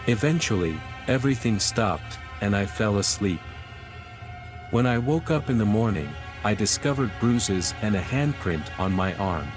Eventually, 0.08 0.76
everything 1.08 1.58
stopped, 1.58 2.20
and 2.42 2.54
I 2.54 2.66
fell 2.66 2.98
asleep. 2.98 3.40
When 4.72 4.86
I 4.86 4.98
woke 4.98 5.32
up 5.32 5.50
in 5.50 5.58
the 5.58 5.74
morning, 5.80 6.10
I 6.44 6.54
discovered 6.54 7.10
bruises 7.22 7.74
and 7.82 7.96
a 7.96 8.02
handprint 8.02 8.78
on 8.78 8.92
my 8.92 9.14
arm. 9.16 9.48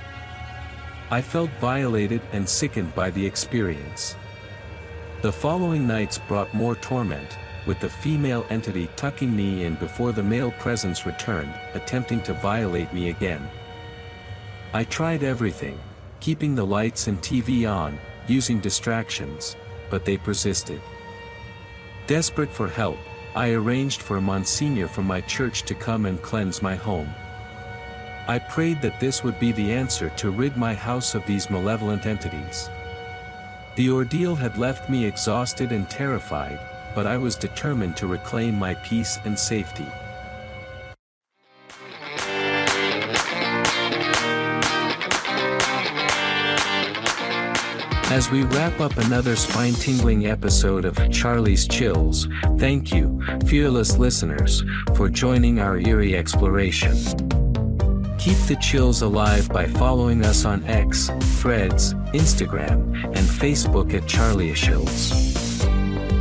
I 1.11 1.23
felt 1.23 1.51
violated 1.61 2.23
and 2.31 2.49
sickened 2.49 2.95
by 2.95 3.11
the 3.11 3.27
experience. 3.27 4.15
The 5.23 5.33
following 5.33 5.89
nights 5.89 6.19
brought 6.19 6.55
more 6.55 6.77
torment, 6.77 7.37
with 7.67 7.81
the 7.81 7.89
female 7.89 8.45
entity 8.51 8.89
tucking 8.97 9.35
me 9.35 9.65
in 9.65 9.75
before 9.77 10.13
the 10.13 10.23
male 10.23 10.53
presence 10.53 11.07
returned, 11.07 11.53
attempting 11.75 12.23
to 12.23 12.35
violate 12.35 12.93
me 12.93 13.11
again. 13.11 13.49
I 14.73 14.85
tried 14.85 15.23
everything, 15.23 15.79
keeping 16.21 16.55
the 16.55 16.67
lights 16.67 17.07
and 17.07 17.21
TV 17.21 17.71
on, 17.71 17.99
using 18.27 18.61
distractions, 18.61 19.57
but 19.91 20.05
they 20.05 20.17
persisted. 20.17 20.81
Desperate 22.07 22.51
for 22.51 22.69
help, 22.69 22.99
I 23.35 23.53
arranged 23.53 24.03
for 24.03 24.17
a 24.17 24.21
Monsignor 24.21 24.89
from 24.89 25.07
my 25.07 25.21
church 25.23 25.63
to 25.65 25.75
come 25.75 26.07
and 26.07 26.21
cleanse 26.21 26.63
my 26.63 26.75
home. 26.75 27.13
I 28.29 28.39
prayed 28.39 28.81
that 28.83 29.01
this 29.01 29.25
would 29.25 29.39
be 29.41 29.53
the 29.53 29.73
answer 29.73 30.11
to 30.17 30.31
rid 30.31 30.57
my 30.57 30.75
house 30.75 31.15
of 31.15 31.27
these 31.27 31.51
malevolent 31.51 32.07
entities. 32.07 32.69
The 33.77 33.91
ordeal 33.91 34.35
had 34.35 34.59
left 34.59 34.91
me 34.91 35.07
exhausted 35.07 35.73
and 35.73 35.89
terrified, 35.89 36.61
but 36.95 37.07
I 37.07 37.17
was 37.17 37.37
determined 37.37 37.97
to 37.99 38.07
reclaim 38.07 38.59
my 38.59 38.75
peace 38.75 39.19
and 39.25 39.39
safety. 39.39 39.87
As 48.13 48.31
we 48.31 48.43
wrap 48.43 48.79
up 48.79 48.99
another 48.99 49.37
spine 49.37 49.73
tingling 49.73 50.27
episode 50.27 50.85
of 50.85 50.99
Charlie's 51.11 51.67
Chills, 51.67 52.29
thank 52.59 52.93
you, 52.93 53.19
fearless 53.47 53.97
listeners, 53.97 54.63
for 54.95 55.09
joining 55.09 55.61
our 55.61 55.79
eerie 55.79 56.15
exploration. 56.15 56.93
Keep 58.19 58.37
the 58.47 58.59
chills 58.61 59.01
alive 59.01 59.49
by 59.49 59.65
following 59.67 60.27
us 60.27 60.45
on 60.45 60.63
X, 60.65 61.09
Threads, 61.41 61.95
Instagram, 62.13 62.95
and 63.03 63.27
Facebook 63.27 63.95
at 63.95 64.07
Charlie 64.07 64.53
Chills. 64.53 65.52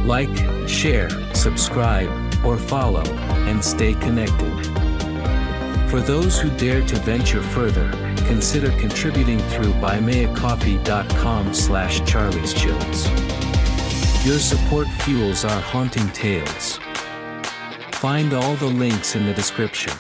Like, 0.06 0.36
share, 0.68 1.10
subscribe, 1.34 2.10
or 2.44 2.58
follow, 2.58 3.04
and 3.48 3.64
stay 3.64 3.94
connected. 3.94 4.66
For 5.90 6.00
those 6.00 6.40
who 6.40 6.50
dare 6.58 6.82
to 6.88 6.96
venture 6.98 7.42
further, 7.42 7.90
consider 8.26 8.72
contributing 8.80 9.40
through 9.40 9.74
buymeacoffee.com 9.74 11.54
slash 11.54 11.98
Charlie's 12.10 12.54
charlieschills. 12.54 14.26
Your 14.26 14.40
support 14.40 14.88
fuels 15.04 15.46
our 15.46 15.62
haunting 15.62 16.08
tales. 16.10 16.80
Find 17.94 18.34
all 18.34 18.56
the 18.56 18.68
links 18.68 19.16
in 19.16 19.26
the 19.26 19.34
description. 19.34 19.94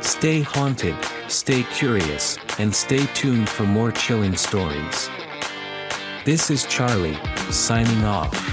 Stay 0.00 0.42
haunted, 0.42 0.96
stay 1.28 1.64
curious, 1.64 2.38
and 2.58 2.74
stay 2.74 3.04
tuned 3.14 3.48
for 3.48 3.64
more 3.64 3.92
chilling 3.92 4.36
stories. 4.36 5.10
This 6.24 6.50
is 6.50 6.64
Charlie, 6.66 7.18
signing 7.50 8.04
off. 8.04 8.51